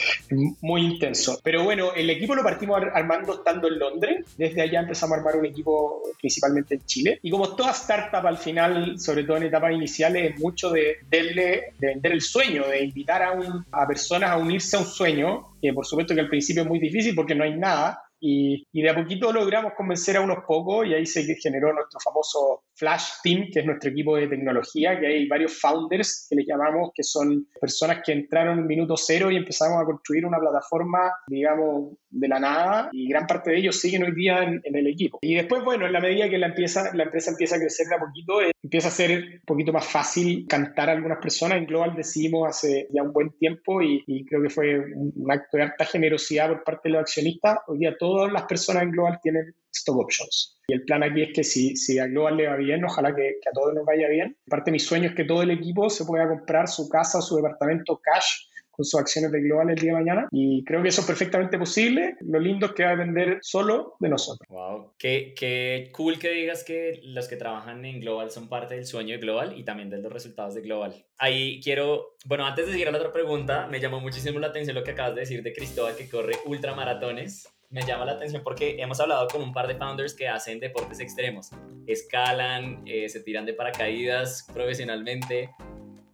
muy 0.61 0.81
intenso. 0.81 1.39
Pero 1.43 1.63
bueno, 1.63 1.93
el 1.95 2.09
equipo 2.09 2.35
lo 2.35 2.43
partimos 2.43 2.81
armando 2.93 3.35
estando 3.35 3.67
en 3.67 3.79
Londres. 3.79 4.25
Desde 4.37 4.61
allá 4.61 4.81
empezamos 4.81 5.15
a 5.15 5.19
armar 5.19 5.37
un 5.37 5.45
equipo 5.45 6.03
principalmente 6.19 6.75
en 6.75 6.85
Chile. 6.85 7.19
Y 7.21 7.31
como 7.31 7.55
toda 7.55 7.71
startup 7.71 8.25
al 8.25 8.37
final, 8.37 8.99
sobre 8.99 9.23
todo 9.23 9.37
en 9.37 9.43
etapas 9.43 9.73
iniciales, 9.73 10.33
es 10.33 10.39
mucho 10.39 10.69
de, 10.69 10.97
de 11.09 11.73
vender 11.79 12.11
el 12.11 12.21
sueño, 12.21 12.67
de 12.67 12.83
invitar 12.83 13.23
a, 13.23 13.31
un, 13.31 13.65
a 13.71 13.87
personas 13.87 14.29
a 14.29 14.37
unirse 14.37 14.75
a 14.75 14.79
un 14.79 14.85
sueño, 14.85 15.55
que 15.61 15.73
por 15.73 15.85
supuesto 15.85 16.13
que 16.13 16.21
al 16.21 16.29
principio 16.29 16.63
es 16.63 16.69
muy 16.69 16.79
difícil 16.79 17.15
porque 17.15 17.35
no 17.35 17.43
hay 17.43 17.57
nada, 17.57 18.01
y, 18.27 18.65
de 18.73 18.89
a 18.89 18.95
poquito 18.95 19.31
logramos 19.31 19.73
convencer 19.73 20.17
a 20.17 20.21
unos 20.21 20.39
pocos 20.47 20.87
y 20.87 20.93
ahí 20.93 21.05
se 21.05 21.23
generó 21.35 21.73
nuestro 21.73 21.99
famoso 21.99 22.63
Flash 22.75 23.03
Team, 23.23 23.47
que 23.51 23.61
es 23.61 23.65
nuestro 23.65 23.89
equipo 23.89 24.17
de 24.17 24.27
tecnología, 24.27 24.99
que 24.99 25.07
hay 25.07 25.27
varios 25.27 25.59
founders 25.59 26.27
que 26.29 26.35
les 26.35 26.45
llamamos, 26.45 26.91
que 26.93 27.03
son 27.03 27.47
personas 27.59 28.01
que 28.05 28.11
entraron 28.11 28.59
en 28.59 28.67
minuto 28.67 28.95
cero 28.97 29.31
y 29.31 29.37
empezamos 29.37 29.81
a 29.81 29.85
construir 29.85 30.25
una 30.25 30.39
plataforma, 30.39 31.11
digamos, 31.27 31.93
de 32.09 32.27
la 32.27 32.39
nada 32.39 32.89
y 32.91 33.09
gran 33.09 33.27
parte 33.27 33.51
de 33.51 33.57
ellos 33.57 33.79
siguen 33.79 34.03
hoy 34.03 34.13
día 34.13 34.43
en, 34.43 34.61
el 34.63 34.87
equipo. 34.87 35.19
Y 35.21 35.35
después, 35.35 35.63
bueno, 35.63 35.85
en 35.85 35.93
la 35.93 35.99
medida 35.99 36.29
que 36.29 36.37
la 36.37 36.47
empresa, 36.47 36.91
la 36.93 37.03
empresa 37.03 37.31
empieza 37.31 37.55
a 37.55 37.59
crecer 37.59 37.87
de 37.87 37.95
a 37.95 37.99
poquito, 37.99 38.41
eh, 38.41 38.51
empieza 38.63 38.87
a 38.87 38.91
ser 38.91 39.11
un 39.11 39.41
poquito 39.45 39.71
más 39.71 39.85
fácil 39.85 40.45
cantar 40.47 40.89
a 40.89 40.93
algunas 40.93 41.19
personas. 41.19 41.57
En 41.57 41.65
Global 41.65 41.95
decidimos 41.95 42.47
hace 42.47 42.87
ya 42.93 43.03
un 43.03 43.13
buen 43.13 43.31
tiempo 43.37 43.81
y, 43.81 44.03
creo 44.25 44.41
que 44.41 44.49
fue 44.49 44.79
un 44.79 45.31
acto 45.31 45.57
de 45.57 45.63
alta 45.63 45.85
generosidad 45.85 46.49
por 46.49 46.63
parte 46.63 46.89
de 46.89 46.93
los 46.93 47.01
accionistas. 47.01 47.59
Hoy 47.67 47.79
día 47.79 47.95
todas 47.97 48.31
las 48.31 48.43
personas 48.43 48.83
en 48.83 48.91
Global 48.91 49.19
tienen 49.21 49.53
stock 49.77 49.97
options. 49.97 50.57
Y 50.67 50.73
el 50.73 50.83
plan 50.83 51.03
aquí 51.03 51.21
es 51.21 51.33
que 51.33 51.43
si, 51.43 51.75
si 51.75 51.99
a 51.99 52.07
Global 52.07 52.37
le 52.37 52.47
va 52.47 52.55
bien, 52.55 52.83
ojalá 52.83 53.15
que, 53.15 53.35
que 53.41 53.49
a 53.49 53.53
todos 53.53 53.73
nos 53.73 53.85
vaya 53.85 54.07
bien. 54.07 54.35
Parte 54.49 54.71
de 54.71 54.73
mi 54.73 54.79
sueño 54.79 55.09
es 55.09 55.15
que 55.15 55.25
todo 55.25 55.41
el 55.43 55.51
equipo 55.51 55.89
se 55.89 56.05
pueda 56.05 56.27
comprar 56.27 56.67
su 56.67 56.89
casa, 56.89 57.21
su 57.21 57.35
departamento 57.35 57.99
cash 58.01 58.47
con 58.75 58.83
sus 58.83 58.99
acciones 58.99 59.31
de 59.31 59.41
Global 59.41 59.69
el 59.69 59.77
día 59.77 59.91
de 59.91 59.99
mañana. 59.99 60.27
Y 60.31 60.63
creo 60.65 60.81
que 60.81 60.89
eso 60.89 61.01
es 61.01 61.07
perfectamente 61.07 61.57
posible. 61.57 62.15
Lo 62.21 62.39
lindo 62.39 62.67
es 62.67 62.71
que 62.73 62.83
va 62.83 62.89
a 62.89 62.95
depender 62.95 63.39
solo 63.41 63.95
de 63.99 64.09
nosotros. 64.09 64.47
Wow. 64.49 64.93
Qué, 64.97 65.33
qué 65.35 65.91
cool 65.93 66.19
que 66.19 66.31
digas 66.31 66.63
que 66.63 66.99
los 67.03 67.27
que 67.27 67.37
trabajan 67.37 67.85
en 67.85 68.01
Global 68.01 68.31
son 68.31 68.49
parte 68.49 68.75
del 68.75 68.85
sueño 68.85 69.13
de 69.13 69.21
Global 69.21 69.57
y 69.57 69.63
también 69.63 69.89
de 69.89 69.99
los 69.99 70.11
resultados 70.11 70.55
de 70.55 70.61
Global. 70.61 71.05
Ahí 71.17 71.61
quiero, 71.61 72.15
bueno, 72.25 72.45
antes 72.45 72.65
de 72.65 72.73
seguir 72.73 72.89
a 72.89 72.91
la 72.91 72.97
otra 72.97 73.13
pregunta, 73.13 73.67
me 73.67 73.79
llamó 73.79 74.01
muchísimo 74.01 74.39
la 74.39 74.47
atención 74.47 74.75
lo 74.75 74.83
que 74.83 74.91
acabas 74.91 75.15
de 75.15 75.21
decir 75.21 75.41
de 75.41 75.53
Cristóbal 75.53 75.95
que 75.95 76.09
corre 76.09 76.33
ultramaratones 76.45 77.47
me 77.75 77.81
llama 77.85 78.05
la 78.05 78.13
atención 78.13 78.41
porque 78.41 78.77
hemos 78.79 79.01
hablado 79.01 79.27
con 79.27 79.41
un 79.41 79.51
par 79.51 79.67
de 79.67 79.75
founders 79.75 80.13
que 80.13 80.29
hacen 80.29 80.61
deportes 80.61 81.01
extremos. 81.01 81.49
Escalan, 81.85 82.81
eh, 82.85 83.09
se 83.09 83.19
tiran 83.19 83.45
de 83.45 83.53
paracaídas 83.53 84.47
profesionalmente. 84.53 85.49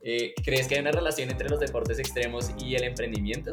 Eh, 0.01 0.34
¿Crees 0.44 0.68
que 0.68 0.74
hay 0.74 0.82
una 0.82 0.91
relación 0.91 1.30
entre 1.30 1.48
los 1.48 1.60
deportes 1.60 2.00
extremos 2.00 2.50
y 2.58 2.74
el 2.74 2.84
emprendimiento? 2.84 3.51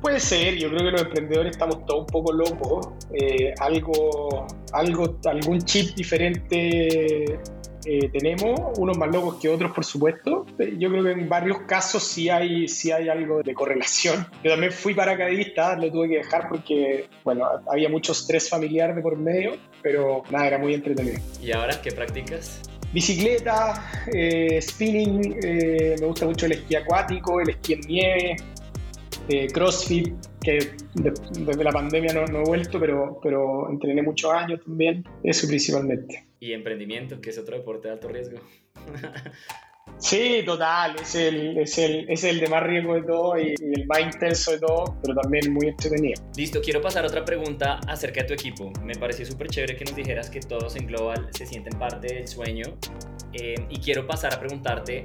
Puede 0.00 0.20
ser, 0.20 0.54
yo 0.54 0.68
creo 0.68 0.84
que 0.84 0.90
los 0.92 1.02
emprendedores 1.02 1.50
estamos 1.50 1.84
todos 1.84 2.02
un 2.02 2.06
poco 2.06 2.32
locos. 2.32 2.90
Eh, 3.20 3.52
algo, 3.58 4.46
algo, 4.72 5.18
algún 5.24 5.60
chip 5.62 5.96
diferente 5.96 7.40
eh, 7.84 8.08
tenemos, 8.12 8.78
unos 8.78 8.96
más 8.98 9.10
locos 9.10 9.36
que 9.40 9.48
otros, 9.48 9.72
por 9.72 9.84
supuesto. 9.84 10.46
Yo 10.78 10.90
creo 10.90 11.04
que 11.04 11.12
en 11.12 11.28
varios 11.28 11.60
casos 11.62 12.02
sí 12.02 12.28
hay, 12.28 12.68
sí 12.68 12.90
hay 12.90 13.08
algo 13.08 13.42
de 13.42 13.54
correlación. 13.54 14.26
Yo 14.44 14.50
también 14.50 14.72
fui 14.72 14.94
paracaidista, 14.94 15.76
lo 15.76 15.90
tuve 15.90 16.08
que 16.08 16.16
dejar 16.18 16.48
porque, 16.48 17.08
bueno, 17.24 17.46
había 17.70 17.88
mucho 17.88 18.12
estrés 18.12 18.48
familiar 18.48 18.94
de 18.94 19.02
por 19.02 19.16
medio, 19.16 19.56
pero 19.82 20.22
nada, 20.30 20.46
era 20.46 20.58
muy 20.58 20.74
entretenido. 20.74 21.20
¿Y 21.40 21.52
ahora 21.52 21.80
qué 21.80 21.92
practicas? 21.92 22.60
Bicicleta, 22.92 24.06
eh, 24.14 24.60
spinning, 24.62 25.38
eh, 25.42 25.96
me 26.00 26.06
gusta 26.06 26.24
mucho 26.24 26.46
el 26.46 26.52
esquí 26.52 26.74
acuático, 26.74 27.38
el 27.40 27.50
esquí 27.50 27.74
en 27.74 27.80
nieve, 27.80 28.36
CrossFit, 29.52 30.14
que 30.40 30.70
desde 30.94 31.64
la 31.64 31.72
pandemia 31.72 32.12
no, 32.14 32.26
no, 32.26 32.40
he 32.40 32.44
vuelto, 32.44 32.80
pero, 32.80 33.20
pero 33.22 33.70
entrené 33.70 34.02
muchos 34.02 34.32
años 34.32 34.60
también, 34.64 35.04
eso 35.22 35.46
principalmente. 35.46 36.24
Y 36.40 36.52
emprendimiento, 36.52 37.20
que 37.20 37.30
es 37.30 37.38
otro 37.38 37.56
deporte 37.56 37.88
de 37.88 37.94
alto 37.94 38.08
riesgo. 38.08 38.38
Sí, 39.96 40.42
total, 40.46 40.94
es 41.00 41.14
el, 41.16 41.58
es, 41.58 41.76
el, 41.78 42.08
es 42.08 42.22
el 42.22 42.38
de 42.38 42.46
más 42.48 42.62
riesgo 42.62 42.94
de 42.94 43.02
todo 43.02 43.38
y, 43.38 43.54
el 43.58 43.86
más 43.86 44.00
intenso 44.00 44.52
de 44.52 44.60
todo, 44.60 44.96
pero 45.02 45.14
también 45.20 45.52
muy 45.52 45.68
entretenido. 45.68 46.22
Listo, 46.36 46.60
quiero 46.60 46.80
pasar 46.80 47.04
a 47.04 47.08
otra 47.08 47.24
pregunta 47.24 47.80
acerca 47.88 48.22
de 48.22 48.28
tu 48.28 48.34
equipo. 48.34 48.72
Me 48.84 48.94
pareció 48.94 49.26
súper 49.26 49.48
chévere 49.48 49.76
que 49.76 49.84
nos 49.84 49.96
dijeras 49.96 50.30
que 50.30 50.38
todos 50.40 50.76
en 50.76 50.86
Global 50.86 51.28
se 51.32 51.46
sienten 51.46 51.76
parte 51.78 52.14
del 52.14 52.28
sueño 52.28 52.76
eh, 53.32 53.56
y 53.68 53.80
quiero 53.80 54.06
pasar 54.06 54.34
a 54.34 54.38
preguntarte 54.38 55.02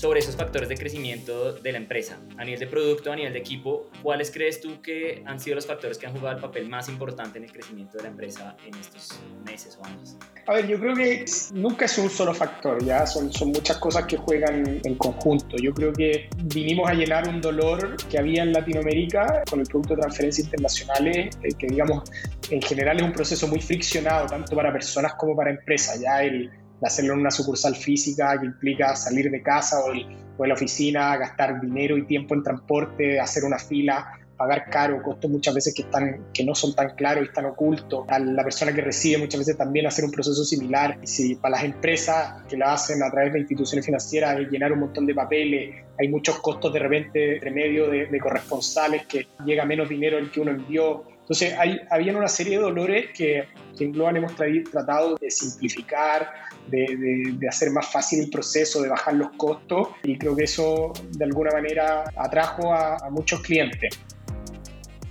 sobre 0.00 0.20
esos 0.20 0.34
factores 0.34 0.70
de 0.70 0.78
crecimiento 0.78 1.52
de 1.52 1.72
la 1.72 1.76
empresa. 1.76 2.18
A 2.38 2.44
nivel 2.44 2.58
de 2.58 2.66
producto, 2.66 3.12
a 3.12 3.16
nivel 3.16 3.34
de 3.34 3.38
equipo, 3.38 3.90
¿cuáles 4.02 4.30
crees 4.30 4.58
tú 4.58 4.80
que 4.80 5.22
han 5.26 5.38
sido 5.38 5.56
los 5.56 5.66
factores 5.66 5.98
que 5.98 6.06
han 6.06 6.14
jugado 6.14 6.36
el 6.36 6.40
papel 6.40 6.70
más 6.70 6.88
importante 6.88 7.36
en 7.36 7.44
el 7.44 7.52
crecimiento 7.52 7.98
de 7.98 8.04
la 8.04 8.08
empresa 8.08 8.56
en 8.66 8.74
estos 8.76 9.20
meses 9.44 9.78
o 9.78 9.84
años? 9.84 10.16
A 10.46 10.54
ver, 10.54 10.66
yo 10.66 10.80
creo 10.80 10.94
que 10.94 11.26
nunca 11.52 11.84
es 11.84 11.98
un 11.98 12.08
solo 12.08 12.32
factor, 12.32 12.82
ya 12.82 13.06
son, 13.06 13.30
son 13.30 13.48
muchas 13.48 13.76
cosas 13.76 14.06
que 14.06 14.16
juegan 14.16 14.80
en 14.82 14.94
conjunto. 14.94 15.58
Yo 15.58 15.74
creo 15.74 15.92
que 15.92 16.30
vinimos 16.44 16.88
a 16.88 16.94
llenar 16.94 17.28
un 17.28 17.42
dolor 17.42 17.98
que 18.08 18.18
había 18.18 18.42
en 18.42 18.54
Latinoamérica 18.54 19.42
con 19.50 19.60
el 19.60 19.66
producto 19.66 19.96
de 19.96 20.00
transferencias 20.00 20.46
internacionales, 20.46 21.36
eh, 21.42 21.48
que 21.58 21.66
digamos 21.66 22.10
en 22.48 22.62
general 22.62 22.96
es 22.96 23.02
un 23.02 23.12
proceso 23.12 23.46
muy 23.48 23.60
friccionado 23.60 24.28
tanto 24.28 24.56
para 24.56 24.72
personas 24.72 25.12
como 25.14 25.36
para 25.36 25.50
empresas. 25.50 26.00
Ya 26.00 26.22
el 26.22 26.50
de 26.80 26.86
hacerlo 26.86 27.14
en 27.14 27.20
una 27.20 27.30
sucursal 27.30 27.76
física 27.76 28.38
que 28.40 28.46
implica 28.46 28.96
salir 28.96 29.30
de 29.30 29.42
casa 29.42 29.80
o, 29.80 29.92
de 29.92 30.48
la 30.48 30.54
oficina, 30.54 31.16
gastar 31.16 31.60
dinero 31.60 31.98
y 31.98 32.06
tiempo 32.06 32.34
en 32.34 32.42
transporte, 32.42 33.20
hacer 33.20 33.44
una 33.44 33.58
fila, 33.58 34.18
pagar 34.40 34.70
caro, 34.70 35.02
costos 35.02 35.30
muchas 35.30 35.54
veces 35.54 35.74
que, 35.74 35.82
están, 35.82 36.28
que 36.32 36.42
no 36.42 36.54
son 36.54 36.74
tan 36.74 36.96
claros 36.96 37.22
y 37.22 37.26
están 37.26 37.44
ocultos. 37.44 38.06
A 38.08 38.18
la 38.18 38.42
persona 38.42 38.72
que 38.72 38.80
recibe 38.80 39.18
muchas 39.18 39.40
veces 39.40 39.58
también 39.58 39.86
hacer 39.86 40.02
un 40.02 40.10
proceso 40.10 40.42
similar. 40.44 40.98
Si 41.02 41.34
para 41.34 41.56
las 41.56 41.64
empresas 41.64 42.42
que 42.48 42.56
lo 42.56 42.66
hacen 42.66 43.02
a 43.02 43.10
través 43.10 43.34
de 43.34 43.40
instituciones 43.40 43.84
financieras, 43.84 44.38
llenar 44.50 44.72
un 44.72 44.80
montón 44.80 45.04
de 45.04 45.14
papeles, 45.14 45.84
hay 45.98 46.08
muchos 46.08 46.40
costos 46.40 46.72
de 46.72 46.78
repente 46.78 47.34
entre 47.34 47.50
medio 47.50 47.90
de, 47.90 48.18
corresponsales 48.18 49.04
que 49.04 49.26
llega 49.44 49.66
menos 49.66 49.90
dinero 49.90 50.16
el 50.16 50.30
que 50.30 50.40
uno 50.40 50.52
envió. 50.52 51.04
Entonces, 51.30 51.56
hay, 51.60 51.80
habían 51.90 52.16
una 52.16 52.26
serie 52.26 52.56
de 52.56 52.64
dolores 52.64 53.10
que, 53.14 53.44
que 53.78 53.84
en 53.84 53.92
Global 53.92 54.16
hemos 54.16 54.34
tratado 54.34 55.14
de 55.14 55.30
simplificar, 55.30 56.28
de, 56.66 57.38
hacer 57.48 57.70
más 57.70 57.92
fácil 57.92 58.24
el 58.24 58.30
proceso, 58.30 58.82
de 58.82 58.88
bajar 58.88 59.14
los 59.14 59.30
costos 59.36 59.90
y 60.02 60.18
creo 60.18 60.34
que 60.34 60.42
eso 60.42 60.92
de 61.12 61.24
alguna 61.24 61.52
manera 61.52 62.02
atrajo 62.16 62.74
a, 62.74 63.08
muchos 63.10 63.42
clientes. 63.42 63.96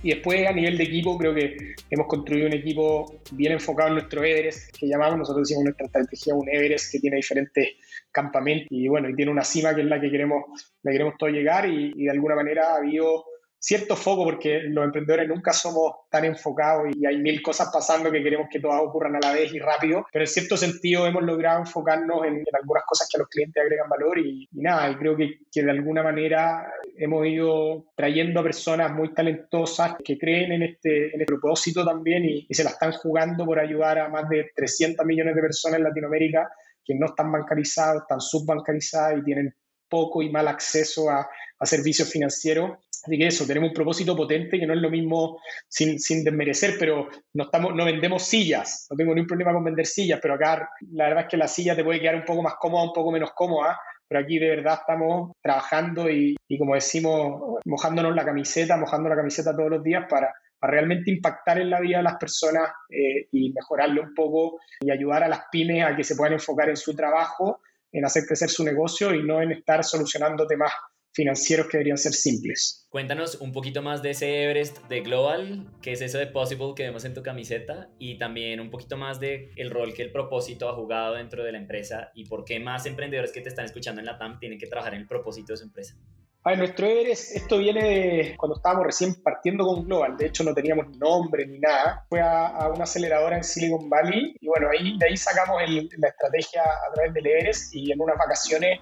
Y 0.02 0.10
después 0.10 0.46
a 0.46 0.52
nivel 0.52 0.76
de 0.76 0.84
equipo 0.84 1.16
creo 1.16 1.34
que 1.34 1.56
hemos 1.88 2.06
construido 2.06 2.48
un 2.48 2.52
equipo 2.52 3.22
bien 3.32 3.52
enfocado 3.52 3.88
en 3.88 3.94
nuestro 3.94 4.22
Everest, 4.22 4.76
que 4.76 4.88
llamamos, 4.88 5.20
nosotros 5.20 5.48
decimos 5.48 5.64
nuestra 5.64 5.86
estrategia 5.86 6.34
un 6.34 6.50
Everest 6.50 6.92
que 6.92 7.00
tiene 7.00 7.16
diferentes 7.16 7.66
campamentos 8.12 8.68
y 8.70 8.88
bueno, 8.88 9.08
y 9.08 9.16
tiene 9.16 9.30
una 9.30 9.42
cima 9.42 9.74
que 9.74 9.80
es 9.80 9.86
la 9.86 9.98
que 9.98 10.10
queremos, 10.10 10.44
la 10.82 10.92
queremos 10.92 11.14
todos 11.18 11.32
llegar 11.32 11.66
y, 11.66 11.94
y 11.96 12.04
de 12.04 12.10
alguna 12.10 12.34
manera 12.34 12.74
ha 12.74 12.76
habido 12.76 13.24
cierto 13.60 13.94
foco, 13.94 14.24
porque 14.24 14.62
los 14.62 14.84
emprendedores 14.84 15.28
nunca 15.28 15.52
somos 15.52 15.92
tan 16.10 16.24
enfocados 16.24 16.88
y 16.96 17.04
hay 17.04 17.18
mil 17.18 17.42
cosas 17.42 17.68
pasando 17.70 18.10
que 18.10 18.22
queremos 18.22 18.48
que 18.50 18.58
todas 18.58 18.80
ocurran 18.80 19.16
a 19.16 19.20
la 19.20 19.32
vez 19.32 19.52
y 19.52 19.58
rápido, 19.58 20.06
pero 20.10 20.24
en 20.24 20.28
cierto 20.28 20.56
sentido 20.56 21.06
hemos 21.06 21.22
logrado 21.22 21.60
enfocarnos 21.60 22.24
en, 22.24 22.42
algunas 22.54 22.84
cosas 22.86 23.06
que 23.08 23.18
a 23.18 23.20
los 23.20 23.28
clientes 23.28 23.62
agregan 23.62 23.88
valor 23.88 24.18
y, 24.18 24.48
nada, 24.52 24.90
y 24.90 24.96
creo 24.96 25.14
que, 25.14 25.40
que, 25.52 25.62
de 25.62 25.70
alguna 25.70 26.02
manera 26.02 26.72
hemos 26.96 27.26
ido 27.26 27.92
trayendo 27.94 28.40
a 28.40 28.44
personas 28.44 28.92
muy 28.92 29.12
talentosas 29.12 29.96
que 30.02 30.18
creen 30.18 30.52
en 30.52 30.62
este, 30.62 31.14
en 31.14 31.20
este 31.20 31.26
propósito 31.26 31.84
también 31.84 32.24
y, 32.24 32.46
y 32.48 32.54
se 32.54 32.64
la 32.64 32.70
están 32.70 32.92
jugando 32.92 33.44
por 33.44 33.58
ayudar 33.58 33.98
a 33.98 34.08
más 34.08 34.26
de 34.30 34.50
300 34.56 35.04
millones 35.04 35.34
de 35.34 35.42
personas 35.42 35.78
en 35.78 35.84
Latinoamérica 35.84 36.50
que 36.82 36.94
no 36.94 37.06
están 37.06 37.30
bancarizados, 37.30 38.02
están 38.02 38.20
subbancarizadas 38.22 39.18
y 39.18 39.24
tienen 39.24 39.54
poco 39.86 40.22
y 40.22 40.30
mal 40.30 40.48
acceso 40.48 41.10
a, 41.10 41.28
a 41.58 41.66
servicios 41.66 42.10
financieros 42.10 42.78
Así 43.02 43.18
que 43.18 43.26
eso, 43.26 43.46
tenemos 43.46 43.70
un 43.70 43.74
propósito 43.74 44.14
potente 44.14 44.58
que 44.58 44.66
no 44.66 44.74
es 44.74 44.80
lo 44.80 44.90
mismo 44.90 45.40
sin, 45.68 45.98
sin 45.98 46.22
desmerecer, 46.22 46.74
pero 46.78 47.08
no, 47.34 47.44
estamos, 47.44 47.74
no 47.74 47.84
vendemos 47.84 48.22
sillas, 48.22 48.86
no 48.90 48.96
tengo 48.96 49.14
ningún 49.14 49.28
problema 49.28 49.52
con 49.52 49.64
vender 49.64 49.86
sillas, 49.86 50.20
pero 50.20 50.34
acá 50.34 50.68
la 50.92 51.08
verdad 51.08 51.24
es 51.24 51.30
que 51.30 51.36
la 51.36 51.48
silla 51.48 51.74
te 51.74 51.84
puede 51.84 52.00
quedar 52.00 52.16
un 52.16 52.24
poco 52.24 52.42
más 52.42 52.54
cómoda, 52.58 52.84
un 52.84 52.92
poco 52.92 53.10
menos 53.10 53.30
cómoda, 53.34 53.78
pero 54.06 54.20
aquí 54.20 54.38
de 54.38 54.50
verdad 54.50 54.80
estamos 54.80 55.32
trabajando 55.40 56.10
y, 56.10 56.36
y 56.48 56.58
como 56.58 56.74
decimos, 56.74 57.58
mojándonos 57.64 58.14
la 58.14 58.24
camiseta, 58.24 58.76
mojando 58.76 59.08
la 59.08 59.16
camiseta 59.16 59.56
todos 59.56 59.70
los 59.70 59.82
días 59.82 60.04
para, 60.08 60.34
para 60.60 60.72
realmente 60.72 61.10
impactar 61.10 61.58
en 61.58 61.70
la 61.70 61.80
vida 61.80 61.96
de 61.98 62.02
las 62.02 62.16
personas 62.16 62.70
eh, 62.90 63.28
y 63.32 63.52
mejorarle 63.52 64.00
un 64.00 64.14
poco 64.14 64.58
y 64.80 64.90
ayudar 64.90 65.24
a 65.24 65.28
las 65.28 65.44
pymes 65.50 65.84
a 65.84 65.96
que 65.96 66.04
se 66.04 66.16
puedan 66.16 66.34
enfocar 66.34 66.68
en 66.68 66.76
su 66.76 66.94
trabajo, 66.94 67.62
en 67.90 68.04
hacer 68.04 68.24
crecer 68.26 68.50
su 68.50 68.62
negocio 68.62 69.14
y 69.14 69.22
no 69.22 69.40
en 69.40 69.52
estar 69.52 69.82
solucionando 69.82 70.46
temas 70.46 70.72
financieros 71.12 71.66
que 71.66 71.78
deberían 71.78 71.98
ser 71.98 72.12
simples. 72.12 72.86
Cuéntanos 72.88 73.36
un 73.40 73.52
poquito 73.52 73.82
más 73.82 74.02
de 74.02 74.10
ese 74.10 74.44
Everest 74.44 74.78
de 74.88 75.00
Global, 75.00 75.70
qué 75.82 75.92
es 75.92 76.00
eso 76.00 76.18
de 76.18 76.26
Possible 76.26 76.72
que 76.74 76.84
vemos 76.84 77.04
en 77.04 77.14
tu 77.14 77.22
camiseta 77.22 77.88
y 77.98 78.18
también 78.18 78.60
un 78.60 78.70
poquito 78.70 78.96
más 78.96 79.20
de 79.20 79.50
el 79.56 79.70
rol 79.70 79.94
que 79.94 80.02
el 80.02 80.12
propósito 80.12 80.68
ha 80.68 80.74
jugado 80.74 81.14
dentro 81.14 81.44
de 81.44 81.52
la 81.52 81.58
empresa 81.58 82.10
y 82.14 82.26
por 82.26 82.44
qué 82.44 82.58
más 82.60 82.86
emprendedores 82.86 83.32
que 83.32 83.40
te 83.40 83.48
están 83.48 83.64
escuchando 83.64 84.00
en 84.00 84.06
la 84.06 84.18
TAM 84.18 84.38
tienen 84.38 84.58
que 84.58 84.66
trabajar 84.66 84.94
en 84.94 85.02
el 85.02 85.06
propósito 85.06 85.52
de 85.52 85.56
su 85.58 85.64
empresa. 85.64 85.96
A 86.42 86.50
ver, 86.50 86.58
nuestro 86.58 86.86
Everest, 86.86 87.36
esto 87.36 87.58
viene 87.58 87.84
de 87.84 88.36
cuando 88.38 88.56
estábamos 88.56 88.86
recién 88.86 89.14
partiendo 89.22 89.66
con 89.66 89.84
Global, 89.84 90.16
de 90.16 90.26
hecho 90.26 90.42
no 90.42 90.54
teníamos 90.54 90.96
nombre 90.96 91.46
ni 91.46 91.58
nada, 91.58 92.06
fue 92.08 92.22
a, 92.22 92.66
una 92.74 92.84
aceleradora 92.84 93.36
en 93.36 93.44
Silicon 93.44 93.90
Valley 93.90 94.34
y 94.40 94.46
bueno, 94.48 94.68
ahí, 94.70 94.96
de 94.98 95.06
ahí 95.06 95.18
sacamos 95.18 95.60
la 95.68 96.08
estrategia 96.08 96.62
a 96.62 96.94
través 96.94 97.12
del 97.12 97.26
Everest 97.26 97.74
y 97.74 97.92
en 97.92 98.00
unas 98.00 98.16
vacaciones 98.16 98.80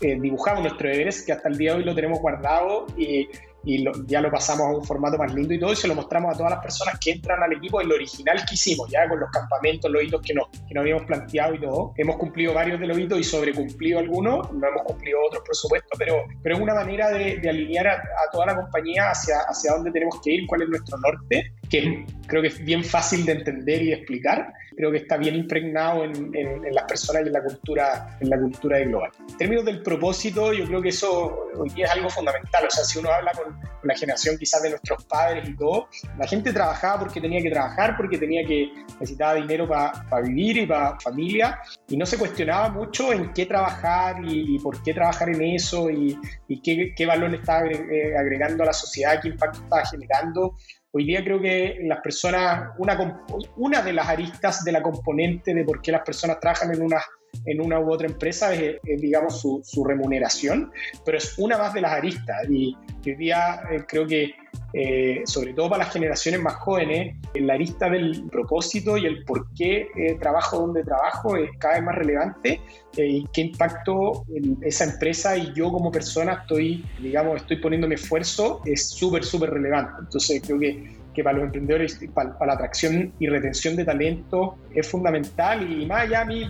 eh, 0.00 0.18
dibujamos 0.20 0.62
nuestro 0.62 0.88
Everest, 0.88 1.26
que 1.26 1.32
hasta 1.32 1.48
el 1.48 1.58
día 1.58 1.72
de 1.72 1.78
hoy 1.78 1.84
lo 1.84 1.94
tenemos 1.94 2.20
guardado 2.20 2.86
y, 2.96 3.28
y 3.64 3.84
ya 4.06 4.20
lo 4.20 4.30
pasamos 4.30 4.66
a 4.66 4.70
un 4.70 4.84
formato 4.84 5.18
más 5.18 5.34
lindo 5.34 5.52
y 5.52 5.58
todo, 5.58 5.72
y 5.72 5.76
se 5.76 5.88
lo 5.88 5.94
mostramos 5.94 6.34
a 6.34 6.38
todas 6.38 6.52
las 6.52 6.62
personas 6.62 6.98
que 7.00 7.10
entran 7.10 7.42
al 7.42 7.52
equipo, 7.52 7.80
el 7.80 7.90
original 7.90 8.44
que 8.48 8.54
hicimos, 8.54 8.88
ya 8.90 9.08
con 9.08 9.20
los 9.20 9.30
campamentos, 9.30 9.90
los 9.90 10.02
hitos 10.02 10.22
que 10.22 10.34
nos, 10.34 10.48
que 10.48 10.74
nos 10.74 10.82
habíamos 10.82 11.04
planteado 11.04 11.54
y 11.54 11.60
todo. 11.60 11.92
Hemos 11.96 12.16
cumplido 12.16 12.54
varios 12.54 12.80
de 12.80 12.86
los 12.86 12.98
hitos 12.98 13.18
y 13.18 13.24
sobrecumplido 13.24 13.98
algunos, 13.98 14.52
no 14.52 14.68
hemos 14.68 14.82
cumplido 14.84 15.18
otros, 15.26 15.42
por 15.44 15.56
supuesto, 15.56 15.88
pero, 15.98 16.22
pero 16.42 16.56
es 16.56 16.60
una 16.60 16.74
manera 16.74 17.10
de, 17.10 17.40
alinear 17.48 17.88
a, 17.88 17.92
a, 17.94 18.30
toda 18.32 18.46
la 18.46 18.56
compañía 18.56 19.10
hacia, 19.10 19.38
hacia 19.48 19.72
dónde 19.72 19.90
tenemos 19.90 20.20
que 20.22 20.32
ir, 20.32 20.46
cuál 20.46 20.62
es 20.62 20.68
nuestro 20.68 20.96
norte, 20.98 21.52
que 21.68 22.06
creo 22.26 22.42
que 22.42 22.48
es 22.48 22.64
bien 22.64 22.84
fácil 22.84 23.26
de 23.26 23.32
entender 23.32 23.82
y 23.82 23.86
de 23.88 23.94
explicar 23.94 24.52
creo 24.78 24.92
que 24.92 24.98
está 24.98 25.16
bien 25.16 25.34
impregnado 25.34 26.04
en, 26.04 26.30
en, 26.36 26.72
las 26.72 26.84
personas 26.84 27.24
y 27.24 27.26
en 27.26 27.32
la 27.32 27.42
cultura 27.42 28.16
en 28.20 28.30
la 28.30 28.38
cultura 28.38 28.78
de 28.78 28.84
global. 28.84 29.10
En 29.28 29.36
términos 29.36 29.64
del 29.64 29.82
propósito, 29.82 30.52
yo 30.52 30.66
creo 30.66 30.80
que 30.80 30.90
eso 30.90 31.36
hoy 31.56 31.68
día 31.70 31.86
es 31.86 31.90
algo 31.90 32.08
fundamental. 32.08 32.64
O 32.64 32.70
sea, 32.70 32.84
si 32.84 33.00
uno 33.00 33.10
habla 33.10 33.32
con, 33.32 33.58
la 33.82 33.94
generación 33.96 34.36
quizás 34.38 34.62
de 34.62 34.70
nuestros 34.70 35.04
padres 35.04 35.48
y 35.48 35.56
todo, 35.56 35.88
la 36.16 36.26
gente 36.28 36.52
trabajaba 36.52 37.00
porque 37.00 37.20
tenía 37.20 37.40
que 37.40 37.50
trabajar, 37.50 37.96
porque 37.96 38.18
tenía 38.18 38.46
que 38.46 38.70
necesitaba 39.00 39.34
dinero 39.34 39.68
para 39.68 40.22
vivir 40.22 40.58
y 40.58 40.66
para 40.66 40.98
familia, 41.00 41.60
y 41.88 41.96
no 41.96 42.06
se 42.06 42.16
cuestionaba 42.16 42.68
mucho 42.68 43.12
en 43.12 43.32
qué 43.32 43.46
trabajar 43.46 44.16
y, 44.24 44.58
por 44.60 44.80
qué 44.82 44.94
trabajar 44.94 45.30
en 45.30 45.42
eso 45.42 45.90
y, 45.90 46.18
y 46.46 46.60
qué, 46.60 46.92
qué 46.96 47.06
valor 47.06 47.34
estaba 47.34 47.66
eh, 47.66 48.16
agregando 48.16 48.62
a 48.62 48.66
la 48.66 48.72
sociedad, 48.72 49.20
qué 49.20 49.28
impacto 49.28 49.60
estaba 49.60 49.84
generando. 49.86 50.56
Hoy 50.92 51.04
día 51.04 51.22
creo 51.22 51.40
que 51.40 51.80
las 51.82 52.00
personas, 52.00 52.70
una, 52.78 53.24
una 53.56 53.82
de 53.82 53.92
las 53.92 54.08
aristas 54.08 54.64
de 54.64 54.72
la 54.72 54.82
componente 54.82 55.52
de 55.52 55.64
por 55.64 55.82
qué 55.82 55.92
las 55.92 56.02
personas 56.02 56.40
trabajan 56.40 56.74
en 56.74 56.82
una, 56.82 57.02
en 57.44 57.60
una 57.60 57.80
u 57.80 57.92
otra 57.92 58.06
empresa 58.06 58.54
es, 58.54 58.80
digamos, 58.82 59.40
su, 59.40 59.60
su, 59.64 59.84
remuneración, 59.84 60.70
pero 61.04 61.18
es 61.18 61.38
una 61.38 61.58
más 61.58 61.74
de 61.74 61.80
las 61.80 61.92
aristas. 61.92 62.48
Y 62.48 62.76
hoy 63.06 63.14
día 63.14 63.62
eh, 63.70 63.84
creo 63.86 64.06
que 64.06 64.34
eh, 64.74 65.22
sobre 65.24 65.54
todo 65.54 65.70
para 65.70 65.84
las 65.84 65.94
generaciones 65.94 66.42
más 66.42 66.56
jóvenes, 66.56 67.16
la 67.34 67.54
arista 67.54 67.88
del 67.88 68.28
propósito 68.30 68.98
y 68.98 69.06
el 69.06 69.24
por 69.24 69.50
qué 69.54 69.88
eh, 69.96 70.18
trabajo 70.20 70.58
donde 70.58 70.84
trabajo 70.84 71.36
es 71.36 71.50
cada 71.58 71.76
vez 71.76 71.84
más 71.84 71.94
relevante 71.94 72.60
eh, 72.98 73.06
y 73.06 73.26
qué 73.32 73.42
impacto 73.42 74.26
en 74.34 74.58
esa 74.60 74.84
empresa 74.84 75.38
y 75.38 75.54
yo 75.54 75.72
como 75.72 75.90
persona 75.90 76.40
estoy, 76.42 76.84
digamos, 77.00 77.40
estoy 77.40 77.56
poniendo 77.56 77.88
mi 77.88 77.94
esfuerzo 77.94 78.60
es 78.66 78.90
súper, 78.90 79.24
súper 79.24 79.50
relevante. 79.50 79.92
Entonces 80.00 80.42
creo 80.44 80.58
que, 80.58 80.96
que 81.14 81.24
para 81.24 81.38
los 81.38 81.46
emprendedores, 81.46 81.98
para, 82.12 82.36
para, 82.36 82.48
la 82.48 82.54
atracción 82.54 83.14
y 83.18 83.26
retención 83.26 83.74
de 83.74 83.86
talento 83.86 84.58
es 84.74 84.86
fundamental 84.86 85.70
y 85.70 85.86
más 85.86 86.02
allá 86.02 86.20
a 86.20 86.24
mí 86.26 86.44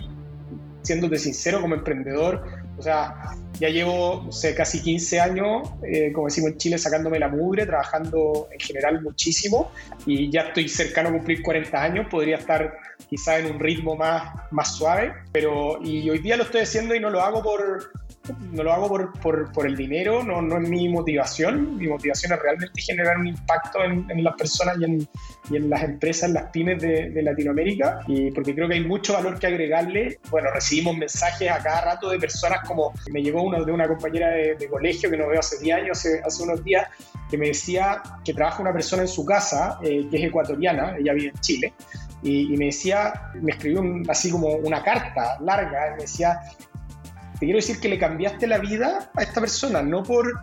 siéndote 0.81 1.17
sincero, 1.17 1.61
como 1.61 1.75
emprendedor, 1.75 2.43
o 2.77 2.81
sea, 2.81 3.13
ya 3.59 3.69
llevo 3.69 4.29
casi 4.55 4.81
15 4.81 5.19
años, 5.19 5.69
eh, 5.83 6.11
como 6.13 6.27
decimos 6.27 6.51
en 6.51 6.57
Chile, 6.57 6.77
sacándome 6.77 7.19
la 7.19 7.27
mugre, 7.27 7.65
trabajando 7.65 8.47
en 8.51 8.59
general 8.59 9.01
muchísimo 9.01 9.71
y 10.05 10.31
ya 10.31 10.41
estoy 10.41 10.69
cercano 10.69 11.09
a 11.09 11.11
cumplir 11.11 11.41
40 11.41 11.81
años, 11.81 12.07
podría 12.09 12.37
estar 12.37 12.77
quizá 13.09 13.39
en 13.39 13.47
un 13.47 13.59
ritmo 13.59 13.95
más, 13.95 14.31
más 14.51 14.75
suave, 14.75 15.13
pero 15.33 15.79
y 15.83 16.09
hoy 16.09 16.19
día 16.19 16.37
lo 16.37 16.43
estoy 16.43 16.61
haciendo 16.61 16.95
y 16.95 16.99
no 16.99 17.09
lo 17.09 17.21
hago 17.21 17.43
por, 17.43 17.91
no 18.51 18.63
lo 18.63 18.73
hago 18.73 18.87
por, 18.87 19.13
por, 19.19 19.51
por, 19.51 19.65
el 19.65 19.75
dinero, 19.75 20.23
no, 20.23 20.41
no 20.41 20.57
es 20.57 20.69
mi 20.69 20.89
motivación. 20.89 21.77
Mi 21.77 21.87
motivación 21.87 22.33
es 22.33 22.39
realmente 22.39 22.81
generar 22.81 23.17
un 23.17 23.27
impacto 23.27 23.83
en, 23.83 24.09
en 24.09 24.23
las 24.23 24.35
personas 24.35 24.77
y 24.79 24.85
en, 24.85 25.07
y 25.49 25.55
en, 25.55 25.69
las 25.69 25.83
empresas, 25.83 26.29
en 26.29 26.35
las 26.35 26.51
pymes 26.51 26.81
de, 26.81 27.09
de, 27.09 27.21
Latinoamérica, 27.21 28.01
y 28.07 28.31
porque 28.31 28.53
creo 28.53 28.67
que 28.67 28.75
hay 28.75 28.85
mucho 28.85 29.13
valor 29.13 29.39
que 29.39 29.47
agregarle. 29.47 30.19
Bueno, 30.29 30.49
recibimos 30.51 30.97
mensajes 30.97 31.49
a 31.49 31.59
cada 31.59 31.81
rato 31.81 32.09
de 32.09 32.19
personas 32.19 32.67
como 32.67 32.93
me 33.11 33.21
llegó 33.21 33.43
uno 33.43 33.63
de 33.63 33.71
una 33.71 33.87
compañera 33.87 34.29
de, 34.29 34.55
de 34.55 34.67
colegio 34.67 35.09
que 35.09 35.17
no 35.17 35.27
veo 35.27 35.39
hace 35.39 35.59
10 35.59 35.77
años, 35.77 35.97
hace, 35.97 36.21
hace, 36.25 36.43
unos 36.43 36.63
días, 36.63 36.87
que 37.29 37.37
me 37.37 37.47
decía 37.47 38.01
que 38.23 38.33
trabaja 38.33 38.61
una 38.61 38.73
persona 38.73 39.03
en 39.03 39.07
su 39.07 39.25
casa, 39.25 39.79
eh, 39.83 40.07
que 40.09 40.17
es 40.17 40.23
ecuatoriana, 40.23 40.95
ella 40.97 41.13
vive 41.13 41.29
en 41.29 41.39
Chile, 41.41 41.73
y, 42.21 42.53
y, 42.53 42.57
me 42.57 42.65
decía, 42.65 43.31
me 43.41 43.51
escribió 43.51 43.79
un, 43.79 44.05
así 44.09 44.29
como 44.29 44.47
una 44.55 44.83
carta 44.83 45.37
larga, 45.41 45.91
me 45.95 46.01
decía, 46.01 46.39
te 47.39 47.45
quiero 47.45 47.57
decir 47.57 47.79
que 47.79 47.89
le 47.89 47.97
cambiaste 47.97 48.47
la 48.47 48.57
vida 48.57 49.11
a 49.15 49.23
esta 49.23 49.39
persona, 49.39 49.81
no 49.81 50.03
por 50.03 50.39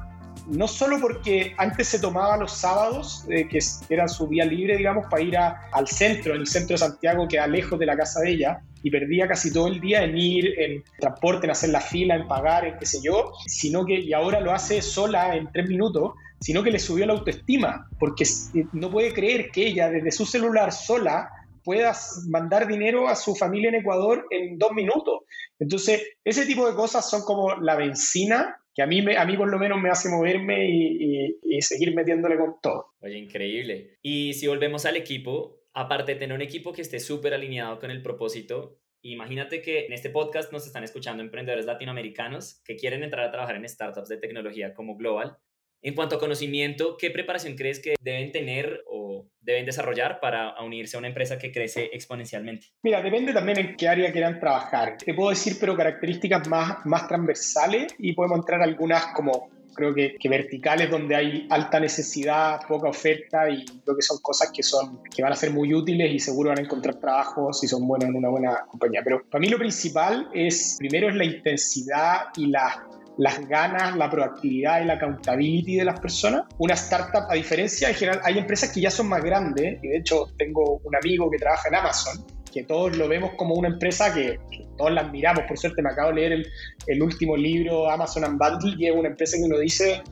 no 0.47 0.69
solo 0.69 1.01
porque 1.01 1.55
antes 1.57 1.89
se 1.89 1.99
tomaba 1.99 2.37
los 2.37 2.53
sábados, 2.53 3.25
eh, 3.29 3.49
que 3.49 3.59
era 3.89 4.07
su 4.07 4.29
día 4.29 4.45
libre, 4.45 4.77
digamos, 4.77 5.07
para 5.11 5.23
ir 5.23 5.37
a, 5.37 5.69
al 5.73 5.89
centro, 5.89 6.35
en 6.35 6.43
el 6.43 6.47
centro 6.47 6.75
de 6.75 6.79
Santiago, 6.79 7.27
que 7.27 7.37
era 7.37 7.47
lejos 7.47 7.79
de 7.79 7.87
la 7.87 7.97
casa 7.97 8.21
de 8.21 8.31
ella, 8.31 8.61
y 8.83 8.91
perdía 8.91 9.27
casi 9.27 9.53
todo 9.53 9.67
el 9.67 9.81
día 9.81 10.05
en 10.05 10.17
ir, 10.17 10.59
en 10.59 10.85
transporte, 11.01 11.47
en 11.47 11.51
hacer 11.51 11.71
la 11.71 11.81
fila, 11.81 12.15
en 12.15 12.29
pagar, 12.29 12.65
en 12.65 12.79
qué 12.79 12.87
sé 12.87 13.01
yo, 13.03 13.33
sino 13.47 13.85
que, 13.85 13.99
y 13.99 14.13
ahora 14.13 14.41
lo 14.41 14.53
hace 14.53 14.81
sola 14.83 15.35
en 15.35 15.51
tres 15.51 15.69
minutos, 15.69 16.13
sino 16.41 16.63
que 16.63 16.71
le 16.71 16.79
subió 16.79 17.07
la 17.07 17.15
autoestima, 17.15 17.89
porque 17.99 18.25
no 18.73 18.91
puede 18.91 19.13
creer 19.13 19.51
que 19.51 19.67
ella 19.67 19.89
desde 19.89 20.13
su 20.13 20.27
celular 20.27 20.73
sola 20.73 21.31
pueda 21.67 21.93
mandar 22.29 22.69
dinero 22.69 23.09
a 23.09 23.17
su 23.17 23.35
familia 23.35 23.71
en 23.71 23.75
Ecuador 23.75 24.25
en 24.31 24.57
dos 24.57 24.71
minutos. 24.71 25.25
Entonces, 25.59 26.13
ese 26.25 26.47
tipo 26.47 26.65
de 26.65 26.77
cosas 26.77 27.11
son 27.11 27.23
como 27.23 27.57
la 27.57 27.75
benzina 27.75 28.57
que 28.73 28.83
a 28.83 28.87
mí, 28.87 29.03
me, 29.03 29.17
a 29.17 29.25
mí 29.25 29.37
por 29.37 29.51
lo 29.51 29.59
menos 29.59 29.81
me 29.81 29.91
hace 29.91 30.09
moverme 30.09 30.71
y, 30.71 31.27
y, 31.27 31.39
y 31.43 31.63
seguir 31.63 31.93
metiéndole 31.93 32.39
con 32.39 32.61
todo. 32.63 32.93
Oye, 33.01 33.19
increíble. 33.19 33.97
Y 34.01 34.35
si 34.35 34.47
volvemos 34.47 34.87
al 34.87 34.97
equipo, 34.97 35.63
aparte 35.75 36.13
de 36.13 36.21
tener 36.21 36.37
un 36.37 36.43
equipo 36.43 36.73
que 36.73 36.83
esté 36.83 37.01
súper 37.01 37.35
alineado 37.35 37.81
con 37.81 37.91
el 37.91 38.01
propósito, 38.01 38.79
imagínate 39.03 39.61
que 39.61 39.87
en 39.87 39.93
este 39.93 40.11
podcast 40.11 40.53
nos 40.53 40.67
están 40.67 40.85
escuchando 40.85 41.23
emprendedores 41.23 41.67
latinoamericanos 41.67 42.63
que 42.65 42.77
quieren 42.77 43.03
entrar 43.03 43.27
a 43.27 43.33
trabajar 43.33 43.57
en 43.57 43.69
startups 43.69 44.09
de 44.09 44.19
tecnología 44.19 44.73
como 44.73 44.97
Global 44.97 45.37
en 45.87 45.95
cuanto 45.95 46.17
a 46.17 46.19
conocimiento, 46.19 46.97
¿qué 46.99 47.13
preparación 47.13 47.55
crees 47.55 47.79
que 47.79 47.95
deben 48.01 48.33
tener 48.33 48.83
o 48.91 49.29
deben 49.41 49.65
desarrollar 49.65 50.19
para 50.19 50.61
unirse 50.61 50.97
a 50.97 50.99
una 50.99 51.07
empresa 51.07 51.39
que 51.39 51.53
crece 51.53 51.91
exponencialmente? 51.93 52.67
Mira, 52.83 53.01
depende 53.01 53.33
también 53.33 53.59
en 53.61 53.77
qué 53.77 53.87
área 53.87 54.11
quieran 54.11 54.41
trabajar. 54.41 54.97
Te 54.99 55.15
puedo 55.15 55.31
decir, 55.31 55.59
pero 55.61 55.77
características 55.77 56.49
más, 56.49 56.85
más 56.87 57.07
transversales 57.07 57.95
y 58.01 58.15
podemos 58.15 58.41
entrar 58.41 58.63
algunas 58.63 59.07
como 59.15 59.49
creo 59.77 59.95
que, 59.95 60.17
que, 60.19 60.29
verticales 60.29 60.91
donde 60.91 61.15
hay 61.15 61.47
alta 61.51 61.79
necesidad, 61.79 62.63
poca 62.67 62.89
oferta 62.89 63.49
y 63.49 63.65
creo 63.65 63.95
que 63.95 64.03
son 64.03 64.19
cosas 64.21 64.51
que, 64.53 64.65
son, 64.65 65.03
que 65.05 65.23
van 65.23 65.35
a 65.35 65.37
ser 65.37 65.53
muy 65.53 65.73
útiles 65.73 66.11
y 66.13 66.19
seguro 66.19 66.49
van 66.49 66.59
a 66.59 66.63
encontrar 66.63 66.97
trabajo 66.97 67.53
si 67.53 67.69
son 67.69 67.87
buenos 67.87 68.09
en 68.09 68.17
una 68.17 68.29
buena 68.29 68.65
compañía. 68.69 69.03
Pero 69.05 69.23
para 69.31 69.41
mí 69.41 69.49
lo 69.49 69.59
principal 69.59 70.31
es, 70.35 70.75
primero 70.81 71.09
es 71.09 71.15
la 71.15 71.25
intensidad 71.25 72.23
y 72.37 72.47
la 72.47 72.89
las 73.19 73.49
ganas, 73.49 73.97
la 73.97 74.11
proactividad 74.11 74.83
y 74.83 74.85
la 74.85 74.95
accountability 74.95 75.77
de 75.77 75.85
las 75.85 76.01
personas. 76.01 76.43
Una 76.59 76.75
startup, 76.75 77.25
a 77.29 77.35
diferencia, 77.35 77.89
en 77.89 77.95
general, 77.95 78.21
hay 78.25 78.39
empresas 78.39 78.73
que 78.73 78.81
ya 78.81 78.91
son 78.91 79.09
más 79.09 79.23
grandes, 79.23 79.79
y 79.83 79.89
de 79.89 79.99
hecho 79.99 80.27
tengo 80.37 80.81
un 80.85 80.97
amigo 80.97 81.31
que 81.31 81.39
trabaja 81.39 81.69
en 81.69 81.77
Amazon, 81.77 82.25
que 82.53 82.65
todos 82.65 82.97
lo 82.97 83.09
vemos 83.09 83.33
como 83.37 83.55
una 83.55 83.69
empresa 83.69 84.13
que, 84.13 84.39
que 84.51 84.67
todos 84.77 84.93
la 84.93 85.03
admiramos. 85.03 85.45
Por 85.49 85.59
suerte 85.59 85.83
me 85.83 85.91
acabo 85.91 86.11
de 86.11 86.15
leer 86.17 86.47
el, 86.87 87.03
último 87.03 87.37
libro, 87.37 87.91
Amazon 87.91 88.25
Unbundled, 88.25 88.79
y 88.79 88.87
es 88.87 88.95
una 88.95 89.09
empresa 89.09 89.37
que 89.39 89.45
uno 89.45 89.59
dice, 89.59 90.03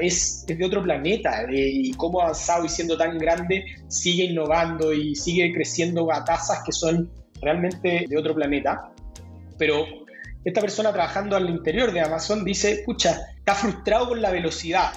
es, 0.00 0.44
es, 0.46 0.58
de 0.58 0.64
otro 0.64 0.82
planeta 0.82 1.46
y 1.50 1.92
cómo 1.92 2.20
ha 2.20 2.24
avanzado 2.24 2.64
y 2.64 2.68
siendo 2.68 2.98
tan 2.98 3.16
grande 3.16 3.64
sigue 3.88 4.24
innovando 4.24 4.92
y 4.92 5.14
sigue 5.14 5.52
creciendo 5.54 6.12
a 6.12 6.22
tasas 6.22 6.62
que 6.66 6.72
son 6.72 7.10
realmente 7.40 8.04
de 8.08 8.18
otro 8.18 8.34
planeta. 8.34 8.90
Pero 9.56 9.84
esta 10.44 10.60
persona 10.60 10.92
trabajando 10.92 11.36
al 11.36 11.48
interior 11.50 11.92
de 11.92 12.00
Amazon 12.00 12.44
dice, 12.44 12.72
escucha, 12.72 13.20
está 13.36 13.54
frustrado 13.54 14.08
con 14.08 14.22
la 14.22 14.30
velocidad. 14.30 14.92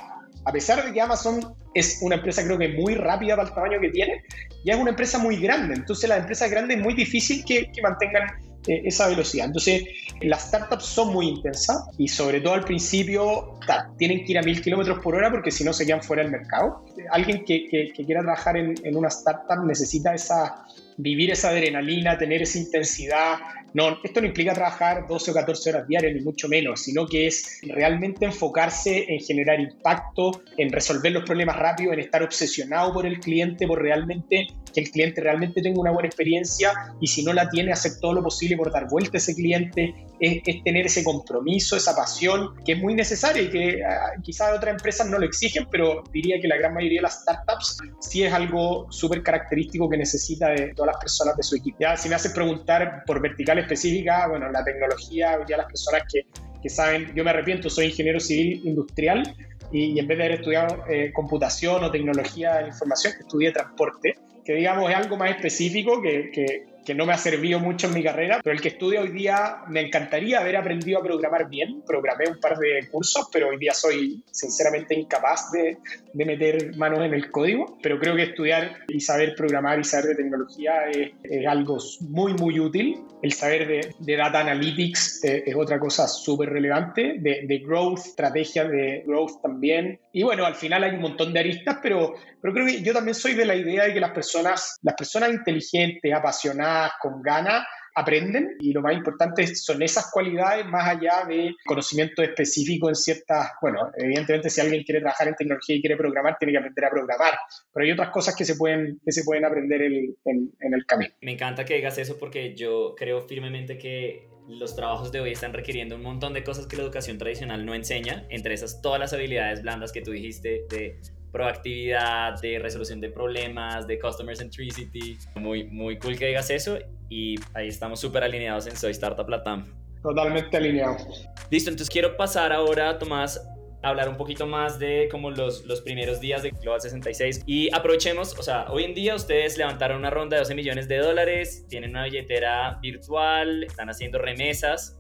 A 0.46 0.52
pesar 0.52 0.84
de 0.86 0.94
que 0.94 1.02
Amazon 1.02 1.56
es 1.74 2.00
una 2.02 2.16
empresa 2.16 2.44
creo 2.44 2.58
que 2.58 2.70
muy 2.70 2.96
rápida 2.96 3.36
para 3.36 3.50
el 3.50 3.56
tamaño 3.56 3.80
que 3.80 3.90
tiene, 3.90 4.24
ya 4.64 4.74
es 4.74 4.80
una 4.80 4.92
empresa 4.92 5.18
muy 5.18 5.38
grande. 5.38 5.74
Entonces 5.76 6.10
las 6.10 6.20
empresas 6.20 6.50
grandes 6.50 6.78
es 6.78 6.84
muy 6.84 6.94
difícil 6.94 7.44
que, 7.46 7.72
mantengan 7.82 8.24
eh, 8.68 8.82
esa 8.86 9.08
velocidad. 9.08 9.48
Entonces 9.48 9.84
las 10.22 10.48
startups 10.48 10.86
son 10.86 11.14
muy 11.14 11.28
intensas 11.28 11.84
y 11.98 12.08
sobre 12.08 12.42
todo 12.42 12.54
al 12.54 12.64
principio 12.64 13.60
tienen 13.98 14.26
que 14.26 14.34
ir 14.34 14.38
a 14.38 14.42
mil 14.42 14.62
kilómetros 14.62 15.00
por 15.00 15.16
hora 15.16 15.32
porque 15.32 15.52
si 15.52 15.64
no 15.64 15.74
se 15.74 15.86
quedan 15.86 16.04
fuera 16.04 16.24
del 16.24 16.32
mercado. 16.32 16.86
Alguien 17.12 17.44
que 17.46 17.92
quiera 17.94 18.22
trabajar 18.22 18.58
en, 18.58 18.76
en, 18.84 18.96
una 18.96 19.08
startup 19.08 19.66
necesita 19.66 20.14
esa, 20.14 20.66
vivir 20.98 21.32
esa 21.32 21.50
adrenalina, 21.50 22.18
tener 22.18 22.42
esa 22.42 22.60
intensidad. 22.60 23.36
No, 23.74 23.98
esto 24.04 24.22
no 24.22 24.28
implica 24.28 24.54
trabajar 24.54 25.08
12 25.08 25.32
o 25.32 25.34
14 25.34 25.70
horas 25.72 25.88
diarias, 25.88 26.14
ni 26.14 26.22
mucho 26.22 26.48
menos, 26.48 26.82
sino 26.82 27.08
que 27.08 27.28
es 27.28 27.60
realmente 27.64 28.26
enfocarse 28.26 29.06
en 29.12 29.20
generar 29.20 29.60
impacto, 29.60 30.44
en 30.58 30.72
resolver 30.72 31.12
los 31.12 31.24
problemas 31.24 31.58
rápido, 31.58 31.92
en 31.92 32.00
estar 32.00 32.22
obsesionado 32.22 32.94
por 32.94 33.06
el 33.06 33.20
cliente, 33.20 33.66
por 33.66 33.82
realmente 33.82 34.48
que 34.74 34.82
el 34.82 34.90
cliente 34.90 35.22
realmente 35.22 35.62
tenga 35.62 35.80
una 35.80 35.92
buena 35.92 36.08
experiencia 36.08 36.72
y 37.00 37.08
si 37.08 37.24
no 37.24 37.34
la 37.34 37.50
tiene, 37.50 37.72
hacer 37.72 37.94
todo 38.00 38.14
lo 38.14 38.24
posible 38.24 38.58
por 38.58 38.72
dar 38.72 38.90
vuelta 38.90 39.18
a 39.18 39.20
ese 39.20 39.36
cliente, 39.36 39.94
es, 40.24 40.42
es 40.46 40.64
tener 40.64 40.86
ese 40.86 41.04
compromiso, 41.04 41.76
esa 41.76 41.94
pasión, 41.94 42.56
que 42.66 42.74
es 42.74 42.80
muy 42.80 42.94
necesaria 42.94 43.42
y 43.42 43.50
que 43.50 43.82
uh, 43.82 44.22
quizás 44.22 44.56
otras 44.56 44.76
empresas 44.76 45.10
no 45.10 45.20
lo 45.20 45.26
exigen, 45.26 45.68
pero 45.70 46.02
diría 46.14 46.40
que 46.40 46.48
la 46.48 46.56
gran 46.56 46.74
mayoría 46.74 47.00
de 47.00 47.04
las 47.04 47.22
startups 47.22 47.78
sí 48.00 48.24
es 48.24 48.32
algo 48.32 48.90
súper 48.90 49.22
característico 49.22 49.90
que 49.90 49.98
necesita 49.98 50.50
de 50.50 50.74
todas 50.74 50.94
las 50.94 51.02
personas 51.02 51.36
de 51.36 51.44
su 51.44 51.58
equipo. 51.58 51.78
Ya, 51.82 51.98
si 51.98 52.08
me 52.08 52.16
haces 52.16 52.32
preguntar 52.32 53.04
por 53.06 53.22
vertical 53.22 53.60
específica, 53.60 54.28
bueno, 54.30 54.50
la 54.50 54.64
tecnología, 54.64 55.40
ya 55.48 55.58
las 55.58 55.66
personas 55.66 56.04
que, 56.10 56.22
que 56.62 56.70
saben, 56.70 57.14
yo 57.14 57.26
me 57.26 57.32
arrepiento, 57.32 57.70
soy 57.70 57.88
ingeniero 57.88 58.22
civil 58.22 58.62
industrial 58.64 59.36
y, 59.74 60.00
en 60.00 60.08
vez 60.08 60.18
de 60.18 60.24
haber 60.24 60.40
estudiado 60.40 60.86
eh, 60.90 61.12
computación 61.12 61.84
o 61.84 61.92
tecnología 61.92 62.60
de 62.60 62.68
información, 62.68 63.14
estudié 63.20 63.52
transporte, 63.52 64.16
que 64.46 64.54
digamos 64.54 64.90
es 64.90 64.96
algo 64.96 65.18
más 65.18 65.32
específico 65.32 66.02
que, 66.02 66.32
que, 66.32 66.73
que, 66.86 66.94
no 66.94 67.06
me 67.06 67.14
ha 67.14 67.18
servido 67.18 67.60
mucho 67.60 67.88
en 67.88 67.94
mi 67.94 68.04
carrera, 68.04 68.40
pero 68.44 68.56
el 68.56 68.62
que 68.62 68.70
estudio 68.70 69.02
hoy 69.02 69.10
día 69.10 69.58
me 69.68 69.82
encantaría 69.82 70.40
haber 70.40 70.58
aprendido 70.58 71.00
a 71.00 71.04
programar 71.04 71.50
bien. 71.50 71.82
Programé 71.86 72.26
un 72.30 72.40
par 72.40 72.58
de 72.58 72.88
cursos, 72.90 73.30
pero 73.32 73.50
hoy 73.50 73.58
día 73.58 73.74
soy 73.74 74.24
sinceramente 74.32 74.94
incapaz 74.96 75.52
de, 75.52 75.78
de 76.14 76.26
meter 76.26 76.76
manos 76.76 77.00
en 77.00 77.14
el 77.14 77.32
código, 77.32 77.78
pero 77.82 78.00
creo 78.00 78.16
que 78.16 78.24
estudiar 78.24 78.80
y 78.88 79.00
saber 79.00 79.36
programar 79.36 79.80
y 79.80 79.84
saber 79.84 80.10
de 80.10 80.16
tecnología 80.16 80.86
es, 80.90 81.12
es 81.24 81.48
algo 81.48 81.78
muy, 82.02 82.34
muy 82.34 82.60
útil. 82.60 83.00
El 83.22 83.32
saber 83.32 83.68
de, 83.68 83.96
de 84.00 84.18
data 84.18 84.42
analytics 84.42 85.24
es, 85.24 85.44
es 85.46 85.56
otra 85.56 85.80
cosa 85.80 86.08
súper 86.08 86.50
relevante, 86.50 87.16
de, 87.20 87.46
de 87.48 87.60
growth, 87.60 88.00
estrategia 88.00 88.66
de 88.66 89.04
growth 89.06 89.42
también. 89.42 90.00
Y 90.12 90.24
bueno, 90.24 90.46
al 90.46 90.56
final 90.56 90.84
hay 90.84 90.92
un 90.92 91.02
montón 91.02 91.34
de 91.34 91.40
aristas, 91.40 91.78
pero, 91.82 92.14
pero 92.42 92.54
creo 92.54 92.68
que 92.68 92.82
yo 92.82 92.94
también 92.94 93.16
soy 93.16 93.34
de 93.34 93.46
la 93.46 93.56
idea 93.56 93.86
de 93.86 93.94
que 93.94 94.00
las 94.00 94.12
personas, 94.12 94.78
las 94.82 94.96
personas 94.96 95.32
inteligentes, 95.32 96.14
apasionadas, 96.14 96.73
con 97.00 97.22
ganas, 97.22 97.66
aprenden 97.96 98.58
y 98.60 98.74
lo 98.74 98.82
más 98.82 98.94
importante 98.94 99.56
son 99.56 99.82
esas 99.82 100.10
cualidades 100.12 100.66
más 100.66 100.88
allá 100.88 101.26
de 101.28 101.56
conocimiento 101.66 102.24
específico 102.24 102.90
en 102.90 102.96
ciertas, 102.96 103.52
bueno, 103.62 103.92
evidentemente 103.98 104.50
si 104.50 104.62
alguien 104.62 104.84
quiere 104.84 105.02
trabajar 105.02 105.28
en 105.28 105.36
tecnología 105.36 105.76
y 105.76 105.82
quiere 105.82 105.98
programar, 105.98 106.38
tiene 106.40 106.54
que 106.54 106.58
aprender 106.60 106.86
a 106.86 106.90
programar, 106.90 107.34
pero 107.74 107.86
hay 107.86 107.92
otras 107.92 108.10
cosas 108.10 108.36
que 108.36 108.46
se 108.46 108.56
pueden, 108.56 109.00
que 109.06 109.12
se 109.12 109.24
pueden 109.24 109.46
aprender 109.46 109.82
en, 109.82 110.16
en 110.26 110.74
el 110.74 110.86
camino. 110.86 111.14
Me 111.22 111.34
encanta 111.34 111.66
que 111.66 111.76
digas 111.76 111.98
eso 111.98 112.18
porque 112.18 112.56
yo 112.56 112.96
creo 112.98 113.22
firmemente 113.22 113.78
que 113.78 114.28
los 114.48 114.76
trabajos 114.76 115.12
de 115.12 115.22
hoy 115.22 115.32
están 115.32 115.54
requiriendo 115.54 115.96
un 115.96 116.02
montón 116.02 116.34
de 116.34 116.44
cosas 116.44 116.68
que 116.68 116.76
la 116.76 116.84
educación 116.84 117.18
tradicional 117.18 117.66
no 117.66 117.74
enseña, 117.76 118.26
entre 118.30 118.54
esas 118.54 118.82
todas 118.82 119.00
las 119.00 119.14
habilidades 119.14 119.62
blandas 119.62 119.92
que 119.92 120.02
tú 120.02 120.12
dijiste 120.12 120.66
de 120.70 121.00
proactividad, 121.32 122.40
de 122.42 122.60
resolución 122.60 123.02
de 123.02 123.10
problemas, 123.10 123.88
de 123.88 124.00
customer 124.00 124.38
centricity. 124.38 125.18
Muy, 125.36 125.64
muy 125.64 125.98
cool 125.98 126.18
que 126.18 126.28
digas 126.28 126.50
eso 126.52 126.78
y 127.14 127.36
ahí 127.54 127.68
estamos 127.68 128.00
súper 128.00 128.24
alineados 128.24 128.66
en 128.66 128.76
Soy 128.76 128.92
Startup 128.92 129.28
Latam. 129.30 129.66
Totalmente 130.02 130.58
alineados. 130.58 131.30
Listo, 131.52 131.70
entonces 131.70 131.90
quiero 131.90 132.18
pasar 132.18 132.52
ahora, 132.52 132.98
Tomás, 132.98 133.40
hablar 133.84 134.10
un 134.10 134.18
poquito 134.18 134.48
más 134.48 134.80
de 134.80 135.08
como 135.12 135.30
los, 135.30 135.64
los 135.66 135.82
primeros 135.82 136.20
días 136.20 136.42
de 136.42 136.50
Global 136.50 136.82
66 136.82 137.44
y 137.46 137.74
aprovechemos, 137.74 138.38
o 138.40 138.42
sea, 138.42 138.66
hoy 138.72 138.86
en 138.86 138.96
día 138.96 139.14
ustedes 139.14 139.58
levantaron 139.58 139.98
una 139.98 140.10
ronda 140.10 140.38
de 140.38 140.42
12 140.42 140.56
millones 140.56 140.88
de 140.88 140.98
dólares, 140.98 141.68
tienen 141.70 141.92
una 141.92 142.06
billetera 142.06 142.80
virtual, 142.82 143.64
están 143.64 143.90
haciendo 143.90 144.18
remesas, 144.18 144.98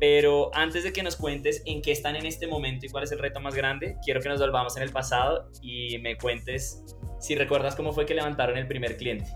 pero 0.00 0.50
antes 0.54 0.84
de 0.84 0.92
que 0.92 1.02
nos 1.02 1.16
cuentes 1.16 1.62
en 1.66 1.82
qué 1.82 1.92
están 1.92 2.16
en 2.16 2.26
este 2.26 2.46
momento 2.46 2.86
y 2.86 2.88
cuál 2.88 3.04
es 3.04 3.12
el 3.12 3.18
reto 3.18 3.40
más 3.40 3.54
grande, 3.54 3.96
quiero 4.04 4.20
que 4.20 4.28
nos 4.28 4.40
volvamos 4.40 4.76
en 4.76 4.82
el 4.82 4.90
pasado 4.90 5.50
y 5.62 5.98
me 5.98 6.16
cuentes 6.16 6.84
si 7.20 7.34
recuerdas 7.34 7.74
cómo 7.74 7.92
fue 7.92 8.06
que 8.06 8.14
levantaron 8.14 8.58
el 8.58 8.66
primer 8.66 8.96
cliente. 8.96 9.26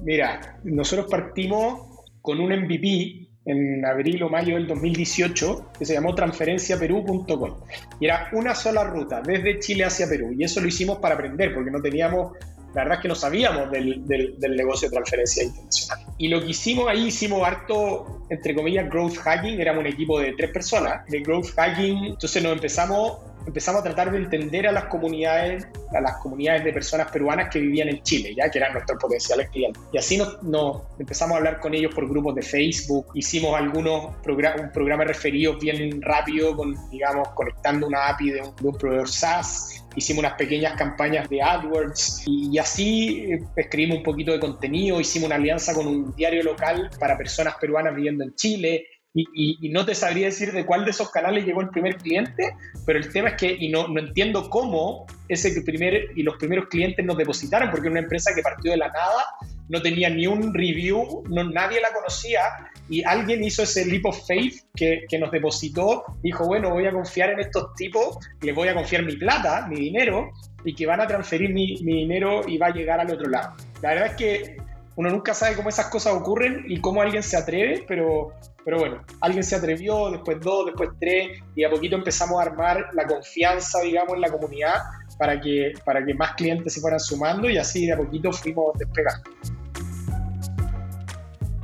Mira, 0.00 0.58
nosotros 0.64 1.06
partimos 1.10 2.04
con 2.20 2.40
un 2.40 2.52
MVP 2.52 3.28
en 3.46 3.84
abril 3.84 4.22
o 4.24 4.28
mayo 4.28 4.56
del 4.56 4.66
2018 4.66 5.72
que 5.78 5.84
se 5.86 5.94
llamó 5.94 6.14
transferenciaperú.com 6.14 7.60
y 8.00 8.06
era 8.06 8.28
una 8.32 8.54
sola 8.54 8.82
ruta 8.84 9.22
desde 9.24 9.60
Chile 9.60 9.84
hacia 9.84 10.08
Perú 10.08 10.34
y 10.36 10.42
eso 10.42 10.60
lo 10.60 10.66
hicimos 10.66 10.98
para 10.98 11.14
aprender 11.14 11.54
porque 11.54 11.70
no 11.70 11.80
teníamos, 11.80 12.32
la 12.76 12.82
verdad 12.82 12.98
es 12.98 13.02
que 13.02 13.08
no 13.08 13.14
sabíamos 13.14 13.70
del, 13.70 14.06
del, 14.06 14.54
negocio 14.54 14.90
de 14.90 14.96
transferencia 14.96 15.44
internacional. 15.44 16.14
Y 16.18 16.28
lo 16.28 16.42
que 16.42 16.48
hicimos 16.48 16.86
ahí, 16.88 17.06
hicimos 17.06 17.42
harto, 17.42 18.26
entre 18.28 18.54
comillas, 18.54 18.90
growth 18.90 19.16
hacking, 19.16 19.58
éramos 19.58 19.80
un 19.80 19.86
equipo 19.86 20.20
de 20.20 20.34
tres 20.34 20.50
personas 20.50 21.06
de 21.06 21.20
growth 21.20 21.54
hacking, 21.56 22.04
entonces 22.04 22.42
nos 22.42 22.52
empezamos 22.52 23.16
empezamos 23.46 23.80
a 23.80 23.84
tratar 23.84 24.10
de 24.10 24.18
entender 24.18 24.66
a 24.66 24.72
las 24.72 24.84
comunidades, 24.86 25.66
a 25.94 26.00
las 26.00 26.16
comunidades 26.18 26.64
de 26.64 26.72
personas 26.72 27.10
peruanas 27.10 27.48
que 27.50 27.60
vivían 27.60 27.88
en 27.88 28.02
Chile, 28.02 28.34
ya 28.36 28.50
que 28.50 28.58
eran 28.58 28.72
nuestros 28.72 29.00
potenciales 29.00 29.48
clientes. 29.50 29.82
Y 29.92 29.98
así 29.98 30.18
nos, 30.18 30.82
empezamos 30.98 31.34
a 31.34 31.38
hablar 31.38 31.60
con 31.60 31.74
ellos 31.74 31.94
por 31.94 32.08
grupos 32.08 32.34
de 32.34 32.42
Facebook, 32.42 33.06
hicimos 33.14 33.54
algunos 33.54 34.16
programas, 34.22 34.60
un 34.60 34.72
programa 34.72 35.04
referido 35.04 35.58
bien 35.58 36.02
rápido, 36.02 36.56
con, 36.56 36.74
digamos, 36.90 37.28
conectando 37.28 37.86
una 37.86 38.08
API 38.08 38.30
de 38.30 38.42
un, 38.42 38.56
de 38.56 38.68
un 38.68 38.76
proveedor 38.76 39.08
SaaS, 39.08 39.86
hicimos 39.96 40.20
unas 40.20 40.34
pequeñas 40.34 40.74
campañas 40.76 41.28
de 41.28 41.42
AdWords 41.42 42.24
y, 42.26 42.58
así 42.58 43.26
eh, 43.32 43.44
escribimos 43.56 43.98
un 43.98 44.04
poquito 44.04 44.32
de 44.32 44.40
contenido, 44.40 45.00
hicimos 45.00 45.26
una 45.26 45.36
alianza 45.36 45.74
con 45.74 45.86
un 45.86 46.14
diario 46.14 46.42
local 46.42 46.90
para 47.00 47.16
personas 47.16 47.54
peruanas 47.60 47.94
viviendo 47.94 48.22
en 48.22 48.34
Chile, 48.34 48.86
y, 49.16 49.68
no 49.70 49.86
te 49.86 49.94
sabría 49.94 50.26
decir 50.26 50.52
de 50.52 50.66
cuál 50.66 50.84
de 50.84 50.90
esos 50.90 51.10
canales 51.10 51.46
llegó 51.46 51.62
el 51.62 51.70
primer 51.70 51.96
cliente, 51.96 52.54
pero 52.84 52.98
el 52.98 53.10
tema 53.10 53.30
es 53.30 53.36
que, 53.36 53.56
y 53.58 53.70
no, 53.70 53.88
no 53.88 54.00
entiendo 54.00 54.50
cómo 54.50 55.06
ese 55.28 55.62
primer, 55.62 56.10
y 56.14 56.22
los 56.22 56.36
primeros 56.36 56.66
clientes 56.68 57.04
nos 57.04 57.16
depositaron, 57.16 57.70
porque 57.70 57.86
era 57.86 57.92
una 57.92 58.00
empresa 58.00 58.32
que 58.34 58.42
partió 58.42 58.72
de 58.72 58.76
la 58.76 58.88
nada, 58.88 59.24
no 59.68 59.80
tenía 59.80 60.10
ni 60.10 60.26
un 60.26 60.52
review, 60.52 61.24
no, 61.30 61.44
nadie 61.44 61.80
la 61.80 61.92
conocía, 61.92 62.40
y 62.88 63.02
alguien 63.04 63.42
hizo 63.42 63.62
ese 63.62 63.86
leap 63.86 64.04
of 64.04 64.26
faith 64.26 64.62
que, 64.74 65.06
que 65.08 65.18
nos 65.18 65.30
depositó, 65.30 66.04
dijo, 66.22 66.44
bueno, 66.46 66.70
voy 66.70 66.86
a 66.86 66.92
confiar 66.92 67.30
en 67.30 67.40
estos 67.40 67.74
tipos, 67.74 68.18
les 68.42 68.54
voy 68.54 68.68
a 68.68 68.74
confiar 68.74 69.02
mi 69.02 69.16
plata, 69.16 69.66
mi 69.66 69.76
dinero, 69.76 70.30
y 70.64 70.74
que 70.74 70.84
van 70.84 71.00
a 71.00 71.06
transferir 71.06 71.52
mi, 71.52 71.76
mi 71.82 72.02
dinero 72.02 72.42
y 72.46 72.58
va 72.58 72.66
a 72.66 72.70
llegar 72.70 73.00
al 73.00 73.10
otro 73.10 73.28
lado. 73.28 73.54
La 73.82 73.90
verdad 73.90 74.06
es 74.08 74.16
que 74.16 74.56
uno 74.96 75.10
nunca 75.10 75.34
sabe 75.34 75.56
cómo 75.56 75.68
esas 75.68 75.86
cosas 75.86 76.14
ocurren 76.14 76.64
y 76.68 76.80
cómo 76.80 77.02
alguien 77.02 77.22
se 77.22 77.36
atreve, 77.36 77.84
pero, 77.86 78.32
pero 78.66 78.80
bueno, 78.80 79.00
alguien 79.20 79.44
se 79.44 79.54
atrevió, 79.54 80.10
después 80.10 80.40
dos, 80.40 80.66
después 80.66 80.90
tres, 80.98 81.40
y 81.54 81.62
a 81.62 81.70
poquito 81.70 81.94
empezamos 81.94 82.40
a 82.40 82.46
armar 82.46 82.88
la 82.94 83.06
confianza, 83.06 83.80
digamos, 83.80 84.14
en 84.14 84.22
la 84.22 84.28
comunidad 84.28 84.74
para 85.16 85.40
que, 85.40 85.74
para 85.84 86.04
que 86.04 86.12
más 86.14 86.34
clientes 86.34 86.74
se 86.74 86.80
fueran 86.80 86.98
sumando 86.98 87.48
y 87.48 87.58
así 87.58 87.86
de 87.86 87.92
a 87.92 87.96
poquito 87.96 88.32
fuimos 88.32 88.76
despegando. 88.76 89.30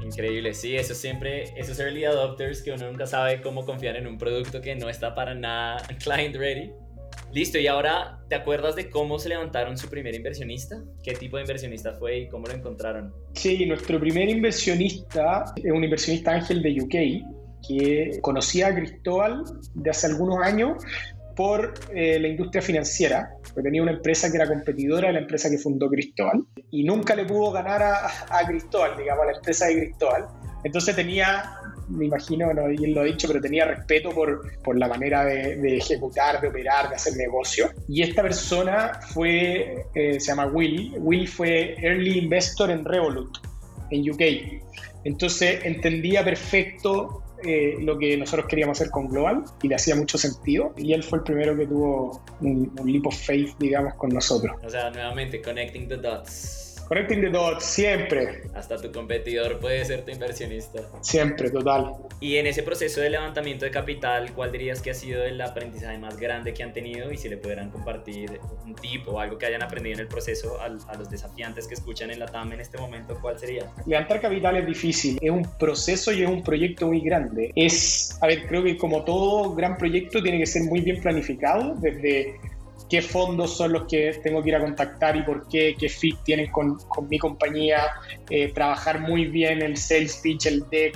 Increíble, 0.01 0.55
sí, 0.55 0.77
eso 0.77 0.95
siempre, 0.95 1.53
esos 1.59 1.81
early 1.81 2.05
adopters 2.05 2.62
que 2.62 2.71
uno 2.71 2.88
nunca 2.88 3.05
sabe 3.09 3.43
cómo 3.43 3.67
confiar 3.67 3.97
en 3.97 4.07
un 4.07 4.17
producto 4.17 4.61
que 4.61 4.77
no 4.77 4.88
está 4.88 5.12
para 5.12 5.35
nada 5.35 5.83
client 6.05 6.37
ready 6.37 6.71
Listo, 7.33 7.59
y 7.59 7.66
ahora, 7.66 8.18
¿te 8.29 8.35
acuerdas 8.35 8.77
de 8.77 8.90
cómo 8.90 9.18
se 9.18 9.31
levantaron 9.31 9.79
su 9.79 9.88
primer 9.88 10.14
inversionista? 10.14 10.83
¿Qué 11.03 11.14
tipo 11.14 11.38
de 11.38 11.45
inversionista 11.45 11.95
fue 11.95 12.18
y 12.18 12.29
cómo 12.29 12.47
lo 12.47 12.53
encontraron? 12.53 13.14
Sí, 13.33 13.64
nuestro 13.64 13.99
primer 13.99 14.29
inversionista 14.29 15.45
es 15.57 15.73
un 15.73 15.83
inversionista 15.83 16.33
ángel 16.33 16.62
de 16.62 16.83
UK 16.83 17.66
que 17.66 18.18
conocía 18.21 18.66
a 18.66 18.75
Cristóbal 18.75 19.45
de 19.73 19.90
hace 19.90 20.09
algunos 20.09 20.45
años 20.45 20.85
por 21.35 21.73
eh, 21.95 22.21
la 22.21 22.29
industria 22.29 22.61
financiera, 22.61 23.31
porque 23.42 23.62
tenía 23.62 23.83
una 23.83 23.92
empresa 23.92 24.31
que 24.31 24.37
era 24.37 24.47
competidora 24.47 25.07
de 25.07 25.14
la 25.14 25.21
empresa 25.21 25.49
que 25.49 25.57
fundó 25.57 25.88
Cristóbal 25.88 26.45
y 26.71 26.85
nunca 26.85 27.16
le 27.16 27.25
pudo 27.25 27.51
ganar 27.51 27.83
a, 27.83 28.09
a 28.29 28.47
Cristóbal, 28.47 28.99
digamos, 28.99 29.23
a 29.23 29.31
la 29.31 29.37
empresa 29.38 29.68
de 29.68 29.77
Cristóbal. 29.77 30.27
Entonces 30.64 30.95
tenía 30.95 31.62
me 31.88 32.07
imagino, 32.07 32.53
no 32.53 32.66
él 32.66 32.92
lo 32.92 33.03
ha 33.03 33.05
dicho, 33.05 33.29
pero 33.29 33.40
tenía 33.40 33.64
respeto 33.64 34.11
por, 34.11 34.79
la 34.79 34.88
manera 34.88 35.25
de, 35.25 35.77
ejecutar, 35.77 36.40
de 36.40 36.49
operar, 36.49 36.88
de 36.88 36.97
hacer 36.97 37.16
negocio. 37.16 37.71
Y 37.88 38.03
esta 38.03 38.23
persona 38.23 39.01
fue, 39.12 39.85
eh, 39.95 40.21
se 40.21 40.27
llama 40.27 40.47
Will. 40.47 40.95
Will 40.99 41.29
fue 41.29 41.75
Early 41.79 42.18
Investor 42.18 42.71
en 42.71 42.85
Revolut, 42.85 43.38
en 43.90 44.11
UK. 44.11 44.62
Entonces 45.05 45.61
entendía 45.64 46.25
perfecto 46.25 47.23
eh, 47.45 47.77
lo 47.81 47.99
que 47.99 48.16
nosotros 48.16 48.47
queríamos 48.47 48.81
hacer 48.81 48.90
con 48.90 49.09
Global 49.09 49.42
y 49.62 49.68
le 49.68 49.75
hacía 49.75 49.97
mucho 49.97 50.16
sentido. 50.16 50.73
Y 50.77 50.92
él 50.92 51.03
fue 51.03 51.18
el 51.18 51.25
primero 51.25 51.57
que 51.57 51.66
tuvo 51.66 52.23
un, 52.40 52.73
un 52.79 52.92
leap 52.92 53.07
of 53.07 53.16
faith, 53.16 53.51
digamos, 53.59 53.95
con 53.95 54.11
nosotros. 54.11 54.57
O 54.64 54.71
sea, 54.71 54.90
nuevamente, 54.90 55.42
connecting 55.42 55.88
the 55.88 55.97
dots. 55.97 56.72
Connecting 56.93 57.23
the 57.23 57.31
dots, 57.31 57.65
siempre. 57.65 58.43
Hasta 58.55 58.77
tu 58.77 58.93
competidor 58.93 59.59
puede 59.61 59.83
ser 59.83 60.05
tu 60.05 60.11
inversionista. 60.11 60.83
Siempre, 61.01 61.49
total. 61.49 61.95
Y 62.21 62.37
en 62.37 62.47
ese 62.47 62.63
proceso 62.63 63.01
de 63.01 63.09
levantamiento 63.09 63.65
de 63.65 63.71
capital, 63.71 64.31
¿cuál 64.35 64.53
dirías 64.53 64.83
que 64.83 64.91
ha 64.91 64.95
sido 64.95 65.25
el 65.25 65.41
aprendizaje 65.41 65.97
más 65.97 66.19
grande 66.19 66.53
que 66.53 66.63
han 66.63 66.75
tenido? 66.75 67.11
Y 67.11 67.17
si 67.17 67.31
le 67.31 67.39
pudieran 67.39 67.71
compartir 67.71 68.39
un 68.67 68.75
tip 68.75 69.09
o 69.09 69.19
algo 69.19 69.39
que 69.39 69.47
hayan 69.47 69.63
aprendido 69.63 69.95
en 69.95 70.01
el 70.01 70.07
proceso 70.07 70.61
a, 70.61 70.69
los 70.69 71.11
desafiantes 71.11 71.67
que 71.67 71.73
escuchan 71.73 72.11
en 72.11 72.19
la 72.19 72.27
TAM 72.27 72.53
en 72.53 72.61
este 72.61 72.77
momento, 72.77 73.17
¿cuál 73.23 73.39
sería? 73.39 73.73
Levantar 73.87 74.21
capital 74.21 74.59
es 74.59 74.67
difícil, 74.67 75.19
es 75.23 75.31
un 75.31 75.49
proceso 75.59 76.13
y 76.13 76.23
es 76.23 76.29
un 76.29 76.45
proyecto 76.45 76.89
muy 76.89 77.01
grande. 77.01 77.53
Es, 77.57 78.19
a 78.21 78.27
ver, 78.27 78.47
creo 78.47 78.63
que 78.63 78.77
como 78.77 79.03
todo 79.03 79.55
gran 79.55 79.79
proyecto 79.79 80.23
tiene 80.23 80.39
que 80.41 80.47
ser 80.47 80.65
muy 80.65 80.83
bien 80.83 81.01
planificado 81.01 81.75
desde 81.77 82.39
qué 82.93 83.01
fondos 83.01 83.57
son 83.57 83.73
los 83.73 83.87
que 83.87 84.13
tengo 84.23 84.43
que 84.43 84.51
ir 84.51 84.57
a 84.57 84.61
contactar 84.61 85.17
y 85.17 85.23
por 85.23 85.49
qué, 85.49 85.75
qué 85.79 85.89
fit 85.89 86.15
tienen 86.25 86.51
con, 86.51 86.77
con 86.77 87.09
mi 87.09 87.19
compañía, 87.19 87.87
eh, 88.29 88.53
trabajar 88.53 89.01
muy 89.01 89.25
bien 89.25 89.63
el 89.63 89.79
sales 89.79 90.21
pitch, 90.23 90.45
el 90.45 90.69
deck, 90.69 90.95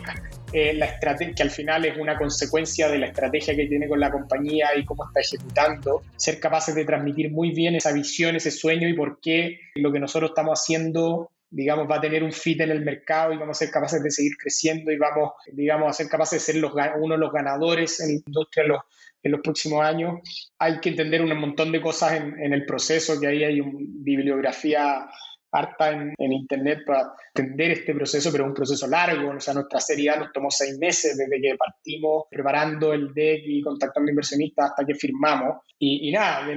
eh, 0.53 0.75
la 0.75 0.85
estrategia, 0.85 1.35
que 1.35 1.43
al 1.43 1.51
final 1.51 1.87
es 1.87 1.97
una 1.97 2.19
consecuencia 2.19 2.91
de 2.91 2.99
la 2.99 3.07
estrategia 3.07 3.57
que 3.57 3.65
tiene 3.65 3.89
con 3.89 3.99
la 3.99 4.11
compañía 4.11 4.77
y 4.77 4.85
cómo 4.85 5.07
está 5.07 5.21
ejecutando, 5.21 6.03
ser 6.17 6.39
capaces 6.39 6.75
de 6.75 6.85
transmitir 6.85 7.31
muy 7.31 7.53
bien 7.53 7.75
esa 7.75 7.93
visión, 7.93 8.37
ese 8.37 8.51
sueño 8.51 8.87
y 8.87 8.93
por 8.93 9.19
qué 9.23 9.59
lo 9.77 9.91
que 9.91 9.99
nosotros 9.99 10.33
estamos 10.33 10.61
haciendo 10.61 11.31
digamos, 11.51 11.89
va 11.91 11.97
a 11.97 12.01
tener 12.01 12.23
un 12.23 12.33
fit 12.33 12.61
en 12.61 12.71
el 12.71 12.83
mercado 12.83 13.33
y 13.33 13.37
vamos 13.37 13.57
a 13.57 13.65
ser 13.65 13.71
capaces 13.71 14.03
de 14.03 14.11
seguir 14.11 14.37
creciendo 14.37 14.91
y 14.91 14.99
vamos, 14.99 15.33
digamos, 15.53 15.89
a 15.89 15.93
ser 15.93 16.09
capaces 16.09 16.45
de 16.45 16.53
ser 16.53 16.61
los, 16.61 16.73
uno 16.99 17.15
de 17.15 17.21
los 17.21 17.33
ganadores 17.33 18.01
en 18.01 18.09
la 18.09 18.15
industria 18.27 18.67
los, 18.67 18.81
en 19.23 19.33
los 19.33 19.41
próximos 19.41 19.85
años. 19.85 20.21
Hay 20.59 20.81
que 20.81 20.91
entender 20.91 21.23
un 21.23 21.37
montón 21.39 21.73
de 21.73 21.81
cosas 21.81 22.13
en, 22.13 22.53
el 22.53 22.65
proceso, 22.65 23.21
que 23.21 23.27
ahí 23.27 23.45
hay 23.45 23.61
una 23.61 23.79
bibliografía 23.79 25.09
harta 25.53 25.91
en, 25.93 26.33
internet 26.33 26.81
para 26.85 27.15
entender 27.35 27.71
este 27.71 27.95
proceso, 27.95 28.31
pero 28.31 28.45
es 28.45 28.49
un 28.49 28.55
proceso 28.55 28.87
largo. 28.87 29.31
O 29.31 29.41
sea, 29.41 29.55
nuestra 29.55 29.81
serie 29.81 30.11
A 30.11 30.17
nos 30.17 30.33
tomó 30.33 30.51
seis 30.51 30.77
meses 30.79 31.17
desde 31.17 31.41
que 31.41 31.57
partimos 31.57 32.25
preparando 32.31 32.93
el 32.93 33.13
deck 33.15 33.43
y 33.47 33.63
contactando 33.63 34.11
inversionistas 34.11 34.71
hasta 34.71 34.85
que 34.85 34.95
firmamos. 34.95 35.59
Y, 35.79 36.11
nada, 36.11 36.49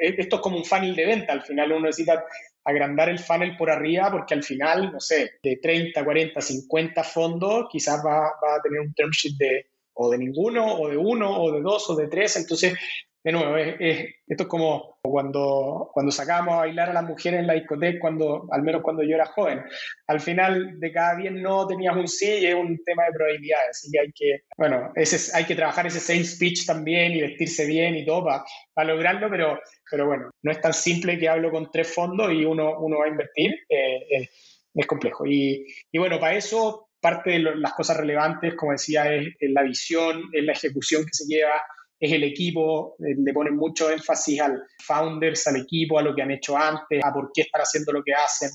esto 0.00 0.36
es 0.36 0.42
como 0.42 0.56
un 0.56 0.64
funnel 0.64 0.94
de 0.94 1.06
venta. 1.06 1.32
Al 1.32 1.42
final 1.42 1.72
uno 1.72 1.86
necesita 1.86 2.24
agrandar 2.64 3.08
el 3.08 3.18
funnel 3.18 3.56
por 3.56 3.70
arriba 3.70 4.10
porque 4.10 4.34
al 4.34 4.42
final, 4.42 4.92
no 4.92 5.00
sé, 5.00 5.32
de 5.42 5.56
30, 5.56 6.04
40, 6.04 6.40
50 6.40 7.04
fondos, 7.04 7.66
quizás 7.70 8.02
va, 8.04 8.26
a 8.26 8.62
tener 8.62 8.80
un 8.80 8.94
term 8.94 9.10
de 9.38 9.66
o 9.94 10.10
de 10.10 10.18
ninguno, 10.18 10.80
o 10.80 10.88
de 10.88 10.96
uno, 10.96 11.42
o 11.42 11.52
de 11.52 11.60
dos, 11.60 11.90
o 11.90 11.96
de 11.96 12.08
tres. 12.08 12.36
Entonces, 12.36 12.74
de 13.24 13.32
nuevo, 13.32 13.56
esto 13.56 14.42
es 14.42 14.48
como 14.48 14.98
cuando, 15.00 15.90
cuando 15.92 16.10
sacábamos 16.10 16.54
a 16.54 16.58
bailar 16.58 16.90
a 16.90 16.92
las 16.92 17.04
mujeres 17.04 17.40
en 17.40 17.46
la 17.46 17.54
discoteca, 17.54 18.00
cuando, 18.00 18.48
al 18.50 18.62
menos 18.62 18.82
cuando 18.82 19.02
yo 19.02 19.14
era 19.14 19.26
joven. 19.26 19.62
Al 20.08 20.20
final 20.20 20.80
de 20.80 20.92
cada 20.92 21.14
bien 21.16 21.40
no 21.40 21.66
tenías 21.66 21.96
un 21.96 22.08
sí 22.08 22.26
y 22.26 22.46
es 22.46 22.54
un 22.54 22.82
tema 22.84 23.04
de 23.04 23.12
probabilidades. 23.12 23.88
Y 23.92 23.98
hay 23.98 24.12
que, 24.12 24.42
bueno, 24.56 24.92
ese, 24.96 25.36
hay 25.36 25.44
que 25.44 25.54
trabajar 25.54 25.86
ese 25.86 26.00
sales 26.00 26.36
pitch 26.36 26.66
también 26.66 27.12
y 27.12 27.20
vestirse 27.20 27.66
bien 27.66 27.94
y 27.94 28.04
todo 28.04 28.24
para, 28.24 28.88
lograrlo, 28.88 29.30
pero, 29.30 29.60
pero 29.88 30.06
bueno, 30.06 30.30
no 30.42 30.50
es 30.50 30.60
tan 30.60 30.72
simple 30.72 31.18
que 31.18 31.28
hablo 31.28 31.50
con 31.50 31.70
tres 31.70 31.94
fondos 31.94 32.32
y 32.32 32.44
uno, 32.44 32.78
uno 32.80 32.98
va 32.98 33.04
a 33.04 33.08
invertir. 33.08 33.52
Eh, 33.68 33.96
eh, 34.10 34.28
es 34.74 34.86
complejo. 34.86 35.26
Y, 35.26 35.66
y 35.90 35.98
bueno, 35.98 36.18
para 36.18 36.34
eso 36.34 36.88
parte 37.02 37.30
de 37.30 37.40
las 37.40 37.74
cosas 37.74 37.96
relevantes, 37.96 38.54
como 38.54 38.72
decía, 38.72 39.12
es, 39.12 39.34
la 39.40 39.62
visión, 39.62 40.22
es 40.32 40.44
la 40.44 40.52
ejecución 40.52 41.04
que 41.04 41.12
se 41.12 41.26
lleva, 41.26 41.60
es 42.02 42.10
el 42.10 42.24
equipo, 42.24 42.96
eh, 42.98 43.14
le 43.16 43.32
ponen 43.32 43.54
mucho 43.54 43.88
énfasis 43.88 44.40
al 44.40 44.60
founders, 44.84 45.46
al 45.46 45.58
equipo, 45.58 46.00
a 46.00 46.02
lo 46.02 46.12
que 46.12 46.22
han 46.22 46.32
hecho 46.32 46.56
antes, 46.56 47.00
a 47.00 47.12
por 47.12 47.30
qué 47.32 47.42
están 47.42 47.60
haciendo 47.60 47.92
lo 47.92 48.02
que 48.02 48.12
hacen. 48.12 48.50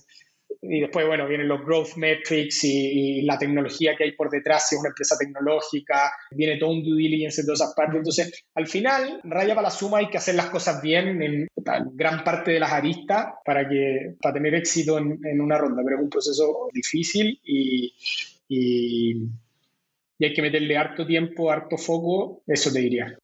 y 0.62 0.81
después, 0.81 1.07
bueno, 1.07 1.27
vienen 1.29 1.47
los 1.47 1.62
growth 1.62 1.95
metrics 1.95 2.65
y, 2.65 3.21
la 3.21 3.38
tecnología 3.38 3.95
que 3.95 4.03
hay 4.03 4.12
por 4.12 4.29
detrás, 4.29 4.67
si 4.67 4.75
es 4.75 4.81
una 4.81 4.89
empresa 4.89 5.15
tecnológica, 5.17 6.12
viene 6.31 6.57
todo 6.57 6.71
un 6.71 6.83
due 6.83 6.97
diligence 6.97 7.41
de 7.41 7.45
todas 7.45 7.62
esas 7.62 7.73
partes. 7.73 7.95
Entonces, 7.95 8.45
al 8.53 8.67
final, 8.67 9.21
raya 9.23 9.55
para 9.55 9.69
la 9.69 9.71
suma, 9.71 9.99
hay 9.99 10.10
que 10.10 10.17
hacer 10.17 10.36
las 10.36 10.49
cosas 10.49 10.81
bien 10.81 11.21
en, 11.21 11.47
gran 11.93 12.25
parte 12.25 12.51
de 12.51 12.60
las 12.60 12.73
aristas 12.73 13.27
para, 13.45 13.67
que, 13.67 14.15
para 14.21 14.33
tener 14.33 14.55
éxito 14.55 14.97
en, 14.97 15.19
en 15.23 15.39
una 15.39 15.57
ronda, 15.57 15.83
pero 15.86 15.97
es 15.97 16.03
un 16.03 16.10
proceso 16.10 16.69
difícil 16.73 17.39
y, 17.45 17.93
y, 18.49 19.12
y 20.19 20.25
hay 20.25 20.33
que 20.33 20.41
meterle 20.41 20.75
harto 20.75 21.05
tiempo, 21.05 21.49
harto 21.49 21.77
foco, 21.77 22.43
eso 22.45 22.71
te 22.73 22.79
diría. 22.79 23.17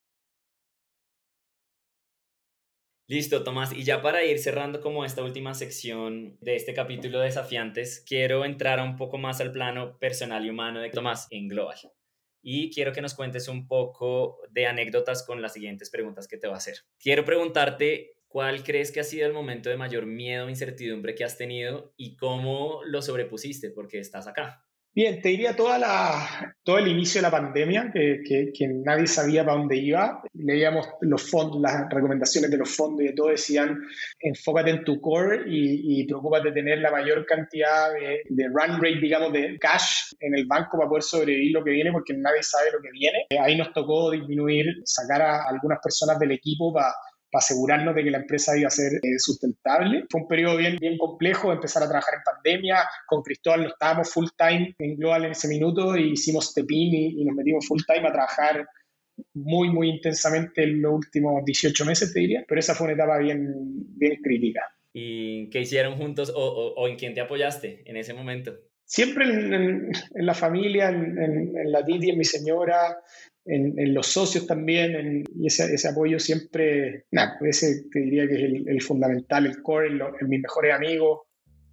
Listo, 3.13 3.43
Tomás. 3.43 3.71
Y 3.73 3.83
ya 3.83 4.01
para 4.01 4.25
ir 4.25 4.39
cerrando 4.39 4.81
como 4.81 5.05
esta 5.05 5.21
última 5.21 5.53
sección 5.53 6.35
de 6.41 6.55
este 6.55 6.73
capítulo 6.73 7.19
de 7.19 7.25
desafiantes, 7.25 8.03
quiero 8.07 8.43
entrar 8.43 8.81
un 8.81 8.95
poco 8.97 9.19
más 9.19 9.39
al 9.39 9.51
plano 9.51 9.99
personal 9.99 10.43
y 10.43 10.49
humano 10.49 10.79
de 10.79 10.89
Tomás 10.89 11.27
en 11.29 11.47
Global. 11.47 11.77
Y 12.41 12.71
quiero 12.71 12.91
que 12.91 13.03
nos 13.03 13.13
cuentes 13.13 13.47
un 13.47 13.67
poco 13.67 14.39
de 14.49 14.65
anécdotas 14.65 15.21
con 15.27 15.43
las 15.43 15.53
siguientes 15.53 15.91
preguntas 15.91 16.27
que 16.27 16.39
te 16.39 16.47
voy 16.47 16.55
a 16.55 16.57
hacer. 16.57 16.77
Quiero 16.97 17.23
preguntarte 17.23 18.15
cuál 18.27 18.63
crees 18.63 18.91
que 18.91 19.01
ha 19.01 19.03
sido 19.03 19.27
el 19.27 19.33
momento 19.33 19.69
de 19.69 19.77
mayor 19.77 20.07
miedo 20.07 20.47
o 20.47 20.49
incertidumbre 20.49 21.13
que 21.13 21.23
has 21.23 21.37
tenido 21.37 21.93
y 21.95 22.15
cómo 22.15 22.81
lo 22.83 23.03
sobrepusiste 23.03 23.69
porque 23.69 23.99
estás 23.99 24.25
acá. 24.25 24.65
Bien, 24.95 25.19
te 25.23 25.29
diría 25.29 25.55
toda 25.55 25.79
la, 25.79 26.55
todo 26.63 26.77
el 26.77 26.87
inicio 26.87 27.19
de 27.19 27.23
la 27.23 27.31
pandemia, 27.31 27.91
que, 27.91 28.21
que, 28.53 28.67
nadie 28.67 29.07
sabía 29.07 29.43
para 29.43 29.57
dónde 29.57 29.77
iba. 29.77 30.21
Leíamos 30.33 30.87
los 31.01 31.31
fondos, 31.31 31.59
las 31.59 31.89
recomendaciones 31.89 32.51
de 32.51 32.57
los 32.57 32.75
fondos 32.75 33.01
y 33.01 33.07
de 33.07 33.13
todo 33.13 33.29
decían, 33.29 33.81
enfócate 34.19 34.69
en 34.69 34.83
tu 34.83 35.01
core 35.01 35.45
y, 35.47 36.01
y 36.01 36.05
preocúpate 36.05 36.49
de 36.49 36.53
tener 36.53 36.77
la 36.77 36.91
mayor 36.91 37.25
cantidad 37.25 37.91
de, 37.91 38.21
de, 38.29 38.47
run 38.49 38.75
rate, 38.79 38.99
digamos, 39.01 39.33
de 39.33 39.57
cash 39.57 40.13
en 40.19 40.35
el 40.35 40.45
banco 40.45 40.77
para 40.77 40.87
poder 40.87 41.03
sobrevivir 41.03 41.53
lo 41.53 41.63
que 41.63 41.71
viene, 41.71 41.91
porque 41.91 42.13
nadie 42.13 42.43
sabe 42.43 42.71
lo 42.71 42.79
que 42.79 42.91
viene. 42.91 43.25
Ahí 43.41 43.57
nos 43.57 43.73
tocó 43.73 44.11
disminuir, 44.11 44.67
sacar 44.85 45.23
a 45.23 45.49
algunas 45.49 45.79
personas 45.81 46.19
del 46.19 46.33
equipo 46.33 46.71
para 46.71 46.93
para 47.33 47.41
asegurarnos 47.41 47.95
de 47.95 48.03
que 48.03 48.11
la 48.11 48.19
empresa 48.19 48.55
iba 48.55 48.67
a 48.67 48.71
ser 48.71 48.93
eh, 49.01 49.17
sustentable. 49.17 50.05
Fue 50.07 50.21
un 50.21 50.27
periodo 50.27 50.57
bien, 50.57 50.77
bien 50.77 50.99
complejo, 50.99 51.51
empezar 51.51 51.81
a 51.81 51.89
trabajar 51.89 52.13
en 52.13 52.23
pandemia. 52.23 52.77
Con 53.07 53.23
Cristóbal 53.23 53.63
no 53.63 53.69
estábamos 53.69 54.13
full 54.13 54.27
time 54.37 54.75
en 54.77 54.95
Global 54.97 55.25
en 55.25 55.31
ese 55.31 55.47
minuto 55.47 55.97
y 55.97 56.11
hicimos 56.11 56.51
Stepin 56.51 56.93
y, 56.93 57.21
y 57.21 57.25
nos 57.25 57.35
metimos 57.35 57.67
full 57.67 57.81
time 57.87 58.07
a 58.07 58.11
trabajar 58.13 58.67
muy, 59.33 59.69
muy 59.71 59.89
intensamente 59.89 60.63
en 60.63 60.81
los 60.81 60.93
últimos 60.93 61.43
18 61.43 61.85
meses, 61.85 62.13
te 62.13 62.19
diría. 62.19 62.45
Pero 62.47 62.59
esa 62.59 62.75
fue 62.75 62.85
una 62.85 62.93
etapa 62.93 63.17
bien, 63.17 63.51
bien 63.97 64.21
crítica. 64.21 64.61
¿Y 64.93 65.49
qué 65.49 65.61
hicieron 65.61 65.97
juntos 65.97 66.31
o, 66.35 66.73
o, 66.77 66.87
en 66.87 66.97
quién 66.97 67.15
te 67.15 67.21
apoyaste 67.21 67.81
en 67.85 67.97
ese 67.97 68.13
momento? 68.13 68.53
Siempre 68.85 69.25
en, 69.25 69.53
en, 69.53 69.91
la 70.25 70.35
familia, 70.35 70.89
en, 70.89 71.17
en, 71.17 71.71
la 71.71 71.83
Titi, 71.83 72.11
en 72.11 72.17
mi 72.17 72.25
señora, 72.25 72.97
en, 73.45 73.93
los 73.93 74.07
socios 74.07 74.47
también, 74.47 75.23
y 75.35 75.47
ese, 75.47 75.73
ese, 75.73 75.89
apoyo 75.89 76.19
siempre, 76.19 77.05
nada, 77.11 77.37
ese 77.41 77.85
te 77.91 77.99
diría 77.99 78.27
que 78.27 78.35
es 78.35 78.41
el, 78.67 78.81
fundamental, 78.81 79.45
el 79.45 79.61
core, 79.61 79.87
en, 79.87 80.29
mis 80.29 80.41
mejores 80.41 80.73
amigos. 80.73 81.21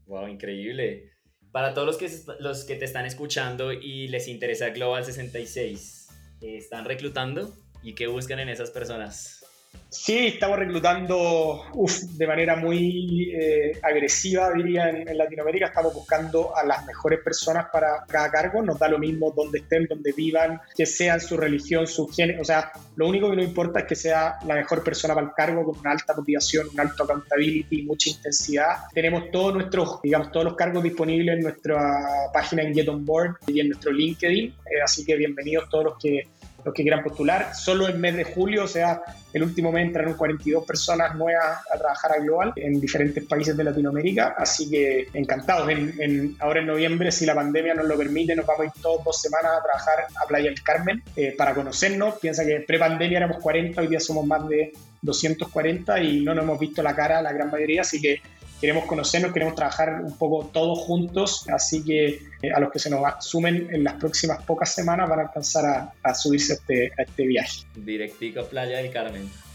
Wow, 0.06 0.28
increíble. 0.28 1.11
Para 1.52 1.74
todos 1.74 1.87
los 1.87 1.96
que, 1.96 2.09
los 2.40 2.64
que 2.64 2.76
te 2.76 2.85
están 2.85 3.06
escuchando 3.06 3.72
y 3.72 4.09
les 4.09 4.28
interesa 4.28 4.70
Global 4.70 5.04
66, 5.04 6.09
¿están 6.42 6.85
reclutando? 6.85 7.54
¿Y 7.83 7.94
qué 7.94 8.06
buscan 8.06 8.40
en 8.40 8.48
esas 8.48 8.70
personas? 8.70 9.39
Sí, 9.92 10.28
estamos 10.28 10.56
reclutando 10.56 11.64
de 12.12 12.26
manera 12.28 12.54
muy 12.54 13.33
eh, 13.35 13.72
agresiva, 13.83 14.52
diría, 14.52 14.88
en, 14.88 15.18
Latinoamérica. 15.18 15.66
Estamos 15.66 15.92
buscando 15.92 16.56
a 16.56 16.64
las 16.64 16.87
mejores 16.87 17.18
personas 17.24 17.66
para 17.72 18.04
cada 18.06 18.30
cargo. 18.30 18.62
Nos 18.62 18.78
da 18.78 18.88
lo 18.88 19.00
mismo 19.00 19.33
donde 19.37 19.59
estén, 19.59 19.87
donde 19.88 20.12
vivan, 20.12 20.61
que 20.76 20.87
sean 20.87 21.20
su 21.20 21.37
religión, 21.37 21.88
su 21.88 22.06
género. 22.06 22.40
O 22.40 22.44
sea, 22.44 22.70
lo 22.94 23.09
único 23.09 23.30
que 23.30 23.37
nos 23.37 23.44
importa 23.44 23.80
es 23.80 23.87
que 23.87 23.96
sea 23.96 24.38
la 24.46 24.54
mejor 24.54 24.85
persona 24.85 25.12
para 25.12 25.26
el 25.26 25.33
cargo, 25.33 25.64
con 25.64 25.80
una 25.80 25.90
alta 25.90 26.14
motivación, 26.16 26.68
un 26.72 26.78
alto 26.78 27.02
accountability, 27.02 27.83
mucha 27.83 28.11
intensidad. 28.11 28.85
Tenemos 28.94 29.30
todos 29.33 29.54
nuestros, 29.54 30.00
digamos, 30.02 30.30
todos 30.30 30.44
los 30.44 30.54
cargos 30.54 30.85
disponibles 30.85 31.37
en 31.37 31.42
nuestra 31.42 32.30
página 32.33 32.62
en 32.62 32.74
Get 32.74 32.88
On 32.88 33.04
Board 33.04 33.38
y 33.48 33.59
en 33.59 33.70
nuestro 33.70 33.90
LinkedIn. 33.90 34.46
Eh, 34.46 34.83
así 34.85 35.04
que 35.04 35.16
bienvenidos 35.16 35.68
todos 35.68 35.85
los 35.85 35.98
que 35.98 36.22
los 36.64 36.75
que 36.75 36.83
quieran 36.83 37.03
postular. 37.03 37.55
Solo 37.55 37.88
en 37.88 38.01
mes 38.01 38.16
de 38.16 38.25
julio, 38.25 38.64
o 38.64 38.68
sea, 38.68 39.03
el 39.33 39.42
último 39.42 39.73
mes 39.73 39.87
entraron 39.87 40.14
42 40.14 40.64
personas 40.64 41.14
nuevas 41.14 41.59
a 41.73 41.79
trabajar 41.79 42.12
a 42.12 42.18
Global 42.18 42.53
en 42.57 42.81
diferentes 42.81 43.25
países 43.25 43.57
de 43.57 43.64
Latinoamérica, 43.64 44.35
así 44.37 44.68
que 44.68 45.09
encantados. 45.14 45.68
En, 45.70 46.37
ahora 46.40 46.61
en 46.61 46.66
noviembre, 46.66 47.12
si 47.12 47.27
la 47.27 47.35
pandemia 47.35 47.75
nos 47.75 47.87
lo 47.87 47.96
permite, 47.96 48.35
nos 48.35 48.46
vamos 48.46 48.62
a 48.62 48.64
ir 48.66 48.83
todos 48.83 49.05
dos 49.05 49.20
semanas 49.20 49.53
a 49.59 49.62
trabajar 49.62 50.07
a 50.23 50.27
Playa 50.27 50.51
del 50.51 50.62
Carmen 50.62 51.03
eh, 51.16 51.35
para 51.37 51.55
conocernos. 51.55 52.18
Piensa 52.18 52.44
que 52.44 52.61
pre-pandemia 52.61 53.18
éramos 53.18 53.38
40, 53.38 53.81
hoy 53.81 53.87
día 53.88 54.01
somos 54.01 54.27
más 54.27 54.49
de 54.49 54.73
240 55.03 56.03
y 56.03 56.20
no 56.20 56.35
nos 56.35 56.44
hemos 56.44 56.59
visto 56.59 56.83
la 56.83 56.94
cara 56.94 57.23
la 57.23 57.33
gran 57.33 57.51
mayoría, 57.51 57.83
así 57.83 58.01
que 58.01 58.20
queremos 58.61 58.85
conocernos, 58.85 59.33
queremos 59.33 59.55
trabajar 59.55 60.03
un 60.05 60.16
poco 60.16 60.46
todos 60.53 60.79
juntos, 60.81 61.49
así 61.49 61.83
que 61.85 62.23
eh, 62.42 62.53
a 62.55 62.61
los 62.61 62.70
que 62.70 62.79
se 62.79 62.90
nos 62.90 63.03
sumen 63.20 63.68
en 63.70 63.85
las 63.85 63.94
próximas 63.94 64.42
pocas 64.44 64.75
semanas 64.75 65.09
van 65.09 65.20
a 65.20 65.23
alcanzar 65.23 65.92
a, 66.03 66.14
subirse 66.14 66.53
a 66.53 66.57
este, 66.57 66.92
a 66.99 67.03
este 67.03 67.27
viaje. 67.27 67.62
Directico 67.75 68.44
Playa 68.44 68.79
del 68.79 68.90
Carmen. 68.90 69.49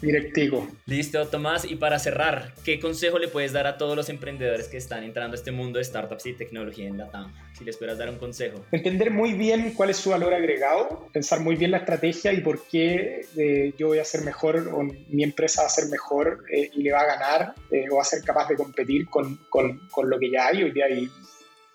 Directico. 0.00 0.68
Listo, 0.86 1.26
Tomás. 1.28 1.64
Y 1.64 1.76
para 1.76 1.98
cerrar, 1.98 2.52
¿qué 2.64 2.80
consejo 2.80 3.18
le 3.18 3.28
puedes 3.28 3.52
dar 3.52 3.66
a 3.66 3.78
todos 3.78 3.96
los 3.96 4.08
emprendedores 4.08 4.68
que 4.68 4.76
están 4.76 5.04
entrando 5.04 5.34
a 5.34 5.38
este 5.38 5.52
mundo 5.52 5.78
de 5.78 5.84
startups 5.84 6.26
y 6.26 6.32
tecnología 6.34 6.88
en 6.88 6.98
la 6.98 7.10
TAM? 7.10 7.32
Si 7.56 7.64
les 7.64 7.76
puedas 7.76 7.98
dar 7.98 8.10
un 8.10 8.18
consejo. 8.18 8.64
Entender 8.72 9.10
muy 9.10 9.32
bien 9.32 9.74
cuál 9.74 9.90
es 9.90 9.96
su 9.96 10.10
valor 10.10 10.34
agregado, 10.34 11.08
pensar 11.12 11.40
muy 11.40 11.56
bien 11.56 11.70
la 11.70 11.78
estrategia 11.78 12.32
y 12.32 12.40
por 12.40 12.64
qué 12.66 13.26
eh, 13.36 13.74
yo 13.78 13.88
voy 13.88 13.98
a 13.98 14.04
ser 14.04 14.22
mejor 14.22 14.68
o 14.72 14.82
mi 14.82 15.22
empresa 15.22 15.62
va 15.62 15.68
a 15.68 15.70
ser 15.70 15.88
mejor 15.88 16.44
eh, 16.50 16.70
y 16.74 16.82
le 16.82 16.92
va 16.92 17.00
a 17.00 17.06
ganar 17.06 17.54
eh, 17.70 17.86
o 17.90 17.96
va 17.96 18.02
a 18.02 18.06
ser 18.06 18.22
capaz 18.22 18.48
de 18.48 18.56
competir 18.56 19.08
con, 19.08 19.36
con, 19.48 19.88
con 19.90 20.10
lo 20.10 20.18
que 20.18 20.30
ya 20.30 20.48
hay. 20.48 20.64
Hoy 20.64 20.72
día 20.72 20.86
hay 20.86 21.10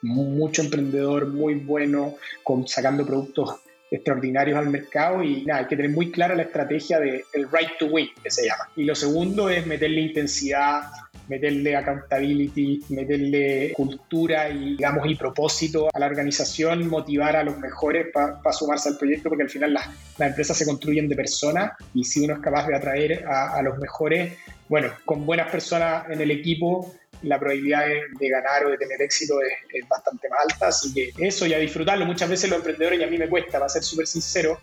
mucho 0.02 0.62
emprendedor 0.62 1.28
muy 1.28 1.56
bueno 1.56 2.16
con, 2.44 2.68
sacando 2.68 3.06
productos 3.06 3.62
extraordinarios 3.90 4.58
al 4.58 4.70
mercado 4.70 5.24
y 5.24 5.46
nada, 5.46 5.62
hay 5.62 5.68
que 5.68 5.76
tener 5.76 5.92
muy 5.92 6.12
clara 6.12 6.36
la 6.36 6.44
estrategia 6.44 7.00
del 7.00 7.24
el 7.34 7.52
right 7.52 7.78
to 7.80 7.88
win, 7.88 8.10
que 8.22 8.30
se 8.30 8.46
llama. 8.46 8.70
Y 8.76 8.84
lo 8.84 8.96
segundo 8.96 9.50
es 9.50 9.66
meterle 9.66 10.02
intensidad, 10.02 10.84
meterle 11.28 11.76
accountability, 11.76 12.84
meterle 12.90 13.74
cultura 13.76 14.50
y, 14.50 14.76
digamos, 14.76 15.10
y 15.10 15.16
propósito 15.16 15.90
a 15.94 16.00
la 16.00 16.06
organización, 16.06 16.88
motivar 16.88 17.36
a 17.36 17.44
los 17.44 17.58
mejores 17.58 18.08
para 18.14 18.54
sumarse 18.54 18.90
al 18.90 18.98
proyecto, 18.98 19.30
porque 19.30 19.44
al 19.44 19.50
final 19.50 19.74
las, 19.74 19.88
las, 20.18 20.30
empresas 20.30 20.58
se 20.58 20.66
construyen 20.66 21.08
de 21.08 21.16
personas 21.16 21.74
y 21.94 22.04
si 22.04 22.24
uno 22.24 22.36
es 22.36 22.40
capaz 22.40 22.68
de 22.68 22.76
atraer 22.76 23.26
a, 23.26 23.56
a 23.56 23.62
los 23.62 23.78
mejores, 23.78 24.38
bueno, 24.70 24.90
con 25.06 25.26
buenas 25.26 25.52
personas 25.52 26.10
en 26.10 26.22
el 26.22 26.32
equipo, 26.32 26.94
la 27.24 27.40
probabilidad 27.40 27.86
de, 28.20 28.30
ganar 28.30 28.66
o 28.66 28.72
de 28.72 28.78
tener 28.78 29.02
éxito 29.02 29.40
es, 29.42 29.88
bastante 29.88 30.30
más 30.30 30.40
alta. 30.44 30.68
Así 30.68 30.94
que 30.94 31.14
eso 31.18 31.46
y 31.46 31.54
a 31.54 31.60
disfrutarlo. 31.60 32.06
Muchas 32.06 32.30
veces 32.30 32.50
los 32.50 32.60
emprendedores, 32.60 33.00
y 33.00 33.04
a 33.04 33.08
mí 33.08 33.18
me 33.18 33.30
cuesta, 33.30 33.60
va 33.60 33.66
a 33.66 33.70
ser 33.70 33.84
súper 33.84 34.08
sincero, 34.08 34.60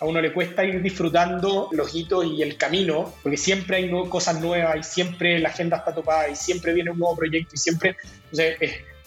a 0.00 0.04
uno 0.04 0.20
le 0.20 0.32
cuesta 0.32 0.64
ir 0.64 0.80
disfrutando 0.80 1.68
los 1.72 1.94
hitos 1.94 2.24
y 2.24 2.42
el 2.42 2.56
camino, 2.56 3.14
porque 3.22 3.36
siempre 3.36 3.78
hay 3.78 3.90
cosas 4.08 4.40
nuevas 4.40 4.76
y 4.76 4.82
siempre 4.82 5.38
la 5.40 5.48
agenda 5.48 5.78
está 5.78 5.94
topada 5.94 6.28
y 6.28 6.36
siempre 6.36 6.72
viene 6.72 6.90
un 6.90 6.98
nuevo 6.98 7.16
proyecto 7.16 7.54
y 7.54 7.58
siempre, 7.58 7.96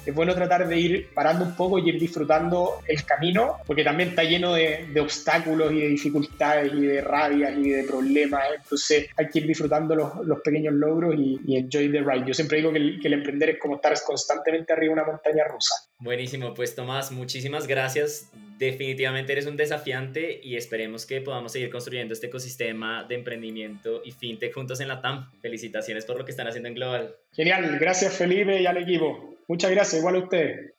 bueno 0.10 0.34
tratar 0.34 0.68
de 0.68 0.80
ir 0.80 1.10
parando 1.14 1.46
un 1.46 1.56
poco 1.56 1.78
y 1.78 1.90
ir 1.90 2.00
disfrutando 2.00 2.80
el 2.88 3.06
camino, 3.06 3.58
porque 3.68 3.84
también 3.84 4.10
está 4.10 4.24
lleno 4.24 4.54
de, 4.54 4.90
obstáculos 5.00 5.72
y 5.72 5.82
de 5.82 5.88
dificultades 5.90 6.74
y 6.74 6.82
de 6.82 7.02
rabias 7.02 7.56
y 7.58 7.70
de 7.70 7.84
problemas. 7.84 8.44
Entonces 8.56 9.10
hay 9.16 9.28
que 9.28 9.40
ir 9.40 9.48
disfrutando 9.48 9.96
los, 9.96 10.42
pequeños 10.42 10.74
logros 10.74 11.16
y, 11.18 11.56
enjoy 11.56 11.92
the 11.92 12.02
ride. 12.02 12.26
Yo 12.26 12.34
siempre 12.34 12.58
digo 12.58 12.72
que 12.72 13.08
el, 13.08 13.14
emprender 13.14 13.50
es 13.52 13.60
como 13.60 13.76
estar 13.76 13.94
constantemente 14.04 14.74
arriba 14.74 14.96
de 14.96 15.02
una 15.02 15.12
montaña 15.12 15.44
rusa. 15.46 15.76
Buenísimo, 16.02 16.56
pues 16.56 16.74
Tomás, 16.74 17.12
muchísimas 17.12 17.68
gracias. 17.68 18.32
Definitivamente 18.58 19.34
eres 19.34 19.46
un 19.46 19.56
desafiante 19.56 20.42
y 20.44 20.56
esperemos 20.56 21.06
que 21.06 21.22
podamos 21.22 21.52
seguir 21.52 21.70
construyendo 21.70 22.16
este 22.16 22.26
ecosistema 22.26 23.04
de 23.04 23.14
emprendimiento 23.14 24.02
y 24.04 24.12
fintech 24.12 24.52
juntos 24.52 24.80
en 24.80 24.88
la 24.88 25.00
TAM. 25.00 25.30
Felicitaciones 25.42 26.06
por 26.06 26.18
lo 26.18 26.26
que 26.26 26.32
están 26.32 26.48
haciendo 26.48 26.70
en 26.70 26.76
Global. 26.76 27.16
Genial, 27.34 27.78
gracias 27.80 28.16
Felipe 28.16 28.60
y 28.60 28.66
al 28.66 28.78
equipo. 28.78 29.36
Muchas 29.48 29.70
gracias, 29.70 30.00
igual 30.00 30.16
a 30.16 30.20
ustedes. 30.20 30.74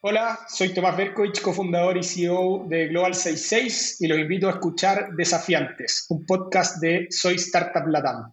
Hola, 0.00 0.38
soy 0.48 0.70
Tomás 0.72 0.96
Berkovich, 0.96 1.42
cofundador 1.42 1.98
y 1.98 2.02
CEO 2.02 2.64
de 2.66 2.88
Global 2.88 3.14
66 3.14 4.00
y 4.00 4.06
los 4.06 4.18
invito 4.18 4.48
a 4.48 4.52
escuchar 4.52 5.10
Desafiantes, 5.16 6.06
un 6.08 6.24
podcast 6.24 6.80
de 6.80 7.08
Soy 7.10 7.34
Startup 7.34 7.86
Latam. 7.86 8.32